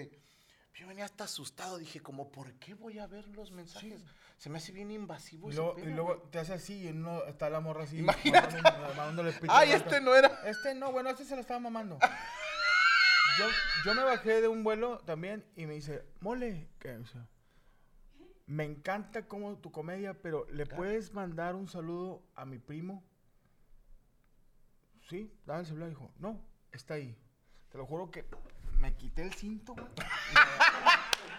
Yo 0.76 0.88
venía 0.88 1.06
hasta 1.06 1.26
asustado. 1.26 1.78
Dije, 1.78 2.00
como, 2.02 2.32
¿por 2.32 2.54
qué 2.54 2.74
voy 2.74 3.00
a 3.00 3.08
ver 3.08 3.28
los 3.30 3.52
mensajes? 3.52 4.02
Se 4.38 4.50
me 4.50 4.58
hace 4.58 4.72
bien 4.72 4.90
invasivo 4.90 5.52
Y 5.52 5.54
luego, 5.54 6.24
y 6.26 6.32
te 6.32 6.40
hace 6.40 6.54
así 6.54 6.82
y 6.82 6.88
uno 6.88 7.24
está 7.26 7.50
la 7.50 7.60
morra 7.60 7.84
así. 7.84 8.00
Imagínate. 8.00 8.58
pito 9.40 9.54
Ay, 9.54 9.72
este 9.72 10.02
no 10.02 10.16
era. 10.16 10.42
Este 10.46 10.74
no, 10.74 10.92
bueno, 10.92 11.10
este 11.10 11.26
se 11.26 11.36
lo 11.36 11.42
estaba 11.42 11.60
mamando. 11.60 12.00
Yo, 13.38 13.48
yo 13.86 13.94
me 13.94 14.04
bajé 14.04 14.42
de 14.42 14.48
un 14.48 14.64
vuelo 14.64 15.00
también 15.00 15.46
y 15.56 15.66
me 15.66 15.74
dice, 15.76 16.06
mole, 16.20 16.70
¿qué? 16.80 16.98
O 16.98 17.06
sea, 17.06 17.28
me 18.46 18.66
encanta 18.66 19.28
como 19.28 19.58
tu 19.58 19.72
comedia, 19.72 20.22
pero 20.22 20.46
¿le 20.52 20.66
puedes 20.66 21.14
mandar 21.14 21.56
un 21.56 21.68
saludo 21.70 22.24
a 22.36 22.46
mi 22.46 22.58
primo? 22.58 23.04
Sí, 25.12 25.30
dame 25.46 25.60
el 25.60 25.66
celular, 25.66 25.90
dijo, 25.90 26.10
no, 26.20 26.42
está 26.72 26.94
ahí. 26.94 27.14
Te 27.70 27.78
lo 27.78 27.86
juro 27.86 28.10
que 28.10 28.24
me 28.80 28.96
quité 28.96 29.24
el 29.24 29.34
cinto, 29.34 29.74
güey. 29.74 29.86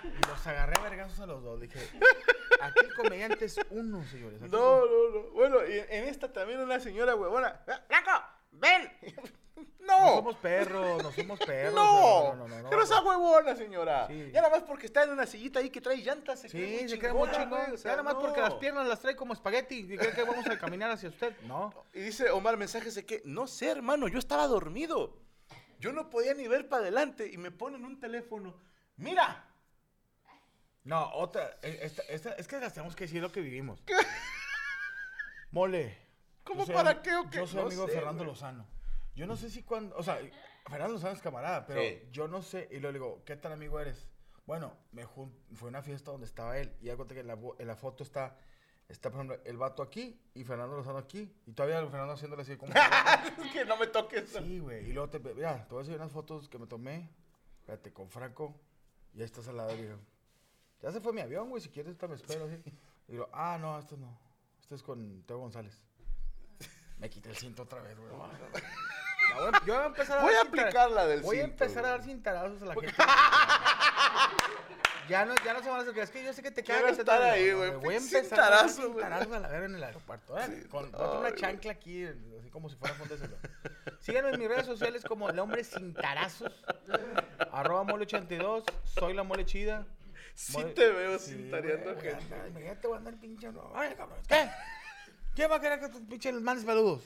Y, 0.05 0.29
los 0.29 0.47
agarré 0.47 0.79
a 0.79 0.83
vergazos 0.83 1.19
a 1.21 1.27
los 1.27 1.43
dos. 1.43 1.59
Dije, 1.59 1.79
aquí 2.61 2.85
el 2.85 2.95
comediante 2.95 3.47
es 3.47 3.59
uno, 3.71 4.05
señores. 4.05 4.43
aquí 4.43 4.51
No, 4.51 4.85
no, 4.85 5.09
no. 5.15 5.31
Bueno, 5.31 5.67
y 5.67 5.79
en 5.79 6.05
esta 6.05 6.31
también 6.31 6.61
una 6.61 6.81
señora 6.81 7.17
huevona. 7.17 7.63
¡Ah, 7.67 7.81
¡Blanco! 7.89 8.11
¡Ven! 8.51 8.93
No 10.05 10.15
somos 10.17 10.37
perros, 10.37 11.03
no 11.03 11.13
somos 11.13 11.39
perros. 11.41 11.75
No, 11.75 12.35
no, 12.35 12.49
no, 12.49 12.63
no. 12.63 12.71
no 12.71 12.87
sea 12.87 13.01
huevona, 13.01 13.55
señora. 13.57 14.07
Sí. 14.09 14.31
Ya 14.33 14.41
nada 14.43 14.51
más 14.55 14.63
porque 14.65 14.87
está 14.87 15.03
en 15.05 15.11
una 15.11 15.27
sillita 15.27 15.59
ahí 15.61 15.71
que 15.71 15.81
trae 15.81 15.97
llantas. 15.99 16.41
Se 16.41 16.49
cree 16.49 16.81
Sí, 16.81 16.89
se 16.89 16.99
chingona, 16.99 17.33
chingón. 17.33 17.49
güey, 17.67 17.77
ya 17.77 17.91
nada 17.91 18.03
más 18.03 18.15
porque 18.15 18.41
las 18.41 18.55
piernas 18.55 18.87
las 18.87 19.01
trae 19.01 19.17
como 19.17 19.33
espagueti 19.33 19.81
y 19.93 19.97
cree 19.97 20.13
que 20.13 20.23
vamos 20.25 20.47
a 20.47 20.59
caminar 20.59 20.91
hacia 20.91 21.09
usted. 21.09 21.35
No. 21.43 21.73
Y 21.95 22.01
dice 22.01 22.31
Omar 22.31 22.57
mensajes 22.57 22.95
de 22.95 23.05
que, 23.07 23.23
no 23.25 23.47
sé, 23.47 23.71
hermano, 23.71 24.09
yo 24.09 24.19
estaba 24.19 24.47
dormido. 24.47 25.17
Yo 25.79 25.93
no 25.93 26.11
podía 26.11 26.33
ni 26.35 26.47
ver 26.47 26.69
para 26.69 26.83
adelante 26.83 27.29
y 27.33 27.39
me 27.39 27.51
ponen 27.51 27.85
un 27.85 27.99
teléfono. 27.99 28.55
Mira, 28.97 29.49
No, 30.85 31.11
otra. 31.15 31.59
eh, 31.63 31.79
Esta, 31.83 32.03
esta- 32.09 32.33
es 32.33 32.49
que 32.49 32.59
las 32.59 32.73
tenemos 32.75 32.97
que 32.97 33.05
decir 33.05 33.23
lo 33.23 33.31
que 33.31 33.41
vivimos. 33.41 33.81
Mole. 35.51 35.99
¿Cómo 36.45 36.65
soy 36.67 36.75
para 36.75 37.03
qué 37.03 37.15
o 37.15 37.29
qué? 37.31 37.39
Yo 37.39 37.47
soy 37.47 37.61
No 37.61 37.67
amigo 37.67 37.87
de 37.87 37.93
Fernando 37.93 38.25
güey. 38.25 38.35
Lozano. 38.35 38.67
Yo 39.15 39.27
no 39.27 39.37
sé 39.37 39.51
si 39.51 39.63
cuando. 39.63 39.97
O 39.97 40.03
sea, 40.03 40.19
Fernando 40.69 40.95
Lozano 40.95 41.15
es 41.15 41.21
camarada, 41.23 41.67
pero 41.67 41.81
Sí. 41.81 42.09
yo 42.13 42.29
no 42.29 42.43
sé. 42.43 42.69
Y 42.71 42.79
luego 42.79 42.93
le 42.93 42.99
digo, 42.99 43.23
¿qué 43.25 43.37
tan 43.37 43.53
amigo 43.53 43.79
eres? 43.81 44.09
Bueno, 44.47 44.77
me 44.93 45.05
jun- 45.05 45.33
fue 45.55 45.69
una 45.69 45.83
fiesta 45.83 46.11
donde 46.11 46.27
estaba 46.27 46.59
él. 46.59 46.75
Y 46.81 46.91
conté 46.97 47.15
que 47.15 47.21
en 47.21 47.27
la, 47.27 47.35
bo- 47.35 47.57
en 47.59 47.67
la 47.67 47.77
foto 47.77 48.03
está. 48.03 48.37
Está, 48.89 49.11
por 49.11 49.21
ejemplo, 49.25 49.41
el 49.45 49.57
vato 49.57 49.83
aquí 49.83 50.21
y 50.35 50.45
Fernando 50.45 50.77
Lozano 50.77 50.99
aquí. 50.99 51.33
Y 51.47 51.53
todavía 51.53 51.81
Fernando 51.89 52.13
haciéndole 52.15 52.43
así 52.43 52.57
como. 52.57 52.73
que 53.53 53.65
no 53.65 53.77
me 53.77 53.87
toques. 53.87 54.29
Sí, 54.31 54.59
güey. 54.59 54.91
Y 54.91 54.93
luego 54.93 55.09
te. 55.11 55.19
Mira, 55.21 55.65
te 55.65 55.71
voy 55.71 55.79
a 55.79 55.81
enseñar 55.83 56.01
unas 56.01 56.13
fotos 56.13 56.49
que 56.49 56.59
me 56.59 56.67
tomé. 56.67 57.09
Espérate, 57.61 57.93
con 57.93 58.11
Franco. 58.11 58.61
Y 59.15 59.19
ahí 59.19 59.25
estás 59.25 59.47
al 59.49 59.57
lado. 59.59 59.75
Y 59.75 59.83
digo, 59.83 59.99
ya 60.83 60.91
se 60.91 61.01
fue 61.01 61.13
mi 61.13 61.21
avión, 61.21 61.49
güey. 61.51 61.63
Si 61.63 61.69
quieres, 61.69 61.89
ahorita 61.91 62.09
me 62.09 62.15
espero. 62.17 62.47
Así. 62.47 62.63
Y 63.09 63.13
digo, 63.13 63.29
ah, 63.33 63.57
no, 63.61 63.79
esto 63.79 63.97
no. 63.97 64.19
Este 64.61 64.75
es 64.75 64.83
con 64.83 65.23
Teo 65.25 65.39
González. 65.39 65.81
Me 66.99 67.09
quité 67.11 67.31
el 67.31 67.37
cinto 67.37 67.63
otra 67.63 67.81
vez, 67.83 67.97
güey. 67.99 68.11
Ya 69.35 69.41
voy 69.41 69.49
a- 69.55 69.65
yo 69.67 69.75
voy 69.75 69.83
a 69.83 69.87
empezar 69.87 70.19
a 70.19 70.23
Voy 70.23 70.35
dar 70.35 70.45
a 70.45 70.49
aplicar 70.49 70.91
la 70.91 71.07
del 71.07 71.21
Voy 71.23 71.39
a 71.39 71.43
cinto, 71.47 71.65
empezar 71.65 71.85
a 71.85 71.89
dar 71.91 72.03
cintarazos 72.03 72.63
a 72.63 72.65
la 72.67 72.75
gente. 72.75 72.95
Ya 75.09 75.25
no, 75.25 75.35
ya 75.45 75.53
no 75.53 75.63
se 75.63 75.69
van 75.69 75.79
a 75.81 75.83
hacer. 75.83 75.99
Es 75.99 76.11
que 76.11 76.25
yo 76.25 76.33
sé 76.33 76.43
que 76.43 76.51
te 76.53 76.63
Quiero 76.63 76.81
caga 76.81 76.91
que 76.91 76.95
se 76.95 77.03
estar 77.03 77.21
ahí, 77.23 77.53
güey. 77.53 77.71
Voy 77.73 77.97
a 77.97 77.99
Pinche 77.99 78.19
empezar 78.19 78.39
a 78.41 78.51
dar 78.51 78.69
cintarazo, 78.69 78.93
güey. 78.93 79.05
cintarazos 79.05 79.33
a 79.33 79.41
la 79.41 79.49
verga 79.49 79.67
en 79.67 79.75
el 79.75 79.85
aeropuerto. 79.85 80.39
¿eh? 80.39 80.65
Con 80.71 80.91
voy 80.93 80.93
a 80.93 80.97
tener 80.97 81.11
una 81.11 81.19
güey. 81.29 81.35
chancla 81.35 81.73
aquí, 81.73 82.05
así 82.05 82.51
como 82.51 82.69
si 82.71 82.77
fuera 82.77 82.95
fondo 82.95 83.15
de 83.17 83.21
celular. 83.21 83.41
Síganme 84.01 84.31
en 84.31 84.39
mis 84.39 84.49
redes 84.49 84.67
sociales 84.67 85.03
como 85.05 85.29
el 85.29 85.39
hombre 85.39 85.65
cintarazos. 85.65 86.53
Arroba 87.51 87.83
mole 87.85 88.05
82. 88.05 88.65
Soy 88.85 89.13
la 89.15 89.23
mole 89.25 89.45
chida. 89.45 89.85
Sí 90.35 90.53
Mole- 90.55 90.73
te 90.73 90.89
veo 90.91 91.19
Sí, 91.19 91.33
cintareando 91.33 91.95
güey, 91.95 92.01
gente. 92.11 92.35
anda, 92.35 92.49
Imagínate, 92.49 92.87
voy 92.87 92.95
a 92.95 92.99
andar 92.99 93.15
pinche. 93.21 93.53
No, 93.53 93.73
Ay, 93.75 93.95
cabrón. 93.97 94.19
¿Qué? 94.29 94.49
¿Quién 95.35 95.51
va 95.51 95.57
a 95.57 95.61
querer 95.61 95.81
que 95.81 95.89
tus 95.89 96.01
pinches 96.03 96.33
les 96.33 96.43
mandes 96.43 96.65
saludos? 96.65 97.03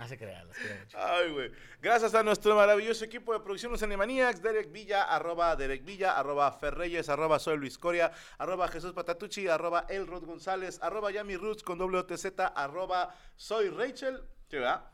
No 0.00 0.08
se 0.08 0.16
crean, 0.16 0.48
los 0.48 0.56
mucho. 0.56 0.98
Ay, 0.98 1.30
güey. 1.30 1.52
Gracias 1.82 2.14
a 2.14 2.22
nuestro 2.22 2.56
maravilloso 2.56 3.04
equipo 3.04 3.34
de 3.34 3.40
producción 3.40 3.70
Los 3.70 3.82
Animaniacs, 3.82 4.40
Derek 4.40 4.72
Villa, 4.72 5.02
arroba 5.02 5.54
Derek 5.56 5.84
Villa, 5.84 6.18
arroba 6.18 6.50
Ferreyes, 6.52 7.10
arroba 7.10 7.38
Soy 7.38 7.58
Luis 7.58 7.76
Coria, 7.76 8.10
arroba 8.38 8.66
Jesús 8.68 8.94
Patatucci, 8.94 9.46
arroba 9.46 9.84
Elrod 9.90 10.24
González, 10.24 10.78
arroba 10.80 11.10
Yami 11.10 11.36
Roots 11.36 11.62
con 11.62 11.78
WTZ, 11.78 12.32
arroba 12.54 13.14
Soy 13.36 13.68
Rachel, 13.68 14.22
¿sí, 14.48 14.56
verdad? 14.56 14.86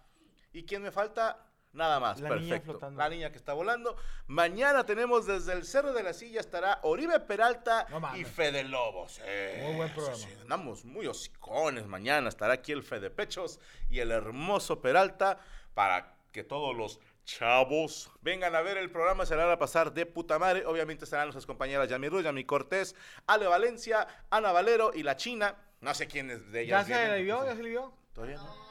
¿Y 0.52 0.64
quién 0.64 0.82
me 0.82 0.90
falta? 0.90 1.45
Nada 1.76 2.00
más, 2.00 2.18
La 2.20 2.30
niña 2.30 2.40
perfecto. 2.48 2.72
flotando. 2.72 2.98
La 2.98 3.08
niña 3.08 3.30
que 3.30 3.36
está 3.36 3.52
volando. 3.52 3.96
Mañana 4.26 4.84
tenemos 4.86 5.26
desde 5.26 5.52
el 5.52 5.64
Cerro 5.64 5.92
de 5.92 6.02
la 6.02 6.12
Silla 6.14 6.40
estará 6.40 6.80
Oribe 6.82 7.20
Peralta 7.20 7.86
No 7.90 8.16
y. 8.16 8.24
Fede 8.24 8.64
Lobos. 8.64 9.20
Muy 9.62 9.74
buen 9.76 9.92
programa. 9.92 10.16
sí, 10.16 10.28
andamos 10.40 10.84
muy 10.84 11.06
hocicones 11.06 11.86
mañana. 11.86 12.28
Estará 12.28 12.54
aquí 12.54 12.72
el 12.72 12.82
Fede 12.82 13.10
Pechos 13.10 13.60
y 13.90 14.00
el 14.00 14.10
hermoso 14.10 14.80
Peralta 14.80 15.38
para 15.74 16.16
que 16.32 16.42
todos 16.44 16.74
los 16.74 16.98
chavos 17.26 18.10
vengan 18.22 18.54
a 18.54 18.62
ver 18.62 18.78
el 18.78 18.90
programa. 18.90 19.26
Se 19.26 19.36
la 19.36 19.44
van 19.44 19.52
a 19.54 19.58
pasar 19.58 19.92
de 19.92 20.06
puta 20.06 20.38
madre. 20.38 20.64
Obviamente 20.64 21.04
estarán 21.04 21.26
nuestras 21.26 21.44
compañeras 21.44 21.88
Yami 21.88 22.08
Ruiz, 22.08 22.24
Yami 22.24 22.44
Cortés, 22.44 22.94
Ale 23.26 23.46
Valencia, 23.46 24.06
Ana 24.30 24.50
Valero 24.52 24.92
y 24.94 25.02
la 25.02 25.16
China. 25.16 25.54
No 25.82 25.92
sé 25.94 26.06
quiénes 26.08 26.50
de 26.52 26.66
¿Ya 26.66 26.78
ellas. 26.80 26.86
se 26.86 26.92
vienen, 26.94 27.10
le 27.12 27.22
vio? 27.22 27.44
¿Ya 27.44 27.54
se 27.54 27.62
le 27.62 27.68
vio? 27.68 27.92
Todavía 28.14 28.36
no. 28.38 28.66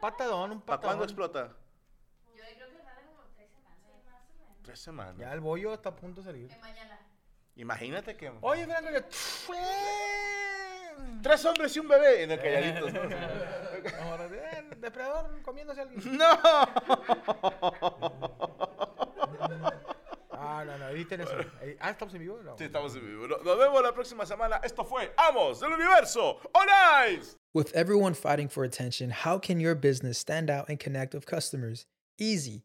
Patadón, 0.00 0.52
un 0.52 0.60
¿Para 0.62 0.76
patadón. 0.78 0.80
cuándo 0.98 1.04
explota? 1.04 1.48
Yo 2.34 2.42
creo 2.42 2.68
que 2.70 2.82
sale 2.82 3.02
como 3.06 3.22
tres 4.66 4.80
semanas. 4.80 5.16
Ya 5.16 5.32
el 5.32 5.40
bollo 5.40 5.72
está 5.72 5.90
a 5.90 5.96
punto 5.96 6.20
de 6.20 6.26
salir. 6.26 6.50
Mañana. 6.60 6.98
Imagínate 7.54 8.16
que. 8.16 8.32
Oye, 8.40 8.66
Franco, 8.66 8.90
yo... 8.90 9.00
Tres 11.22 11.44
hombres 11.44 11.76
y 11.76 11.78
un 11.78 11.88
bebé 11.88 12.22
en 12.22 12.30
el 12.30 12.40
calladitos. 12.40 12.92
¿no? 12.92 13.00
Ahora, 14.02 14.28
eh, 14.32 14.64
depredador 14.78 15.42
comiéndose 15.42 15.80
a 15.80 15.82
alguien. 15.84 16.02
¡No! 16.16 16.26
Ah, 20.30 20.64
no, 20.64 20.78
no, 20.78 20.88
editen 20.88 21.20
eso. 21.20 21.32
Ah, 21.80 21.90
¿estamos 21.90 22.14
en 22.14 22.20
vivo? 22.20 22.40
No. 22.42 22.56
Sí, 22.56 22.64
estamos 22.64 22.94
en 22.96 23.06
vivo. 23.06 23.28
Nos 23.28 23.44
nos 23.44 23.58
vemos 23.58 23.82
la 23.82 23.92
próxima 23.92 24.24
semana. 24.24 24.60
Esto 24.64 24.84
fue 24.84 25.12
Amos 25.16 25.60
del 25.60 25.72
Universo. 25.72 26.40
¡On 26.52 26.66
Ice! 27.10 27.36
With 27.54 27.74
everyone 27.74 28.14
fighting 28.14 28.48
for 28.48 28.64
attention, 28.64 29.10
how 29.10 29.38
can 29.38 29.60
your 29.60 29.74
business 29.74 30.18
stand 30.18 30.50
out 30.50 30.68
and 30.68 30.78
connect 30.78 31.14
with 31.14 31.26
customers? 31.26 31.86
Easy. 32.18 32.64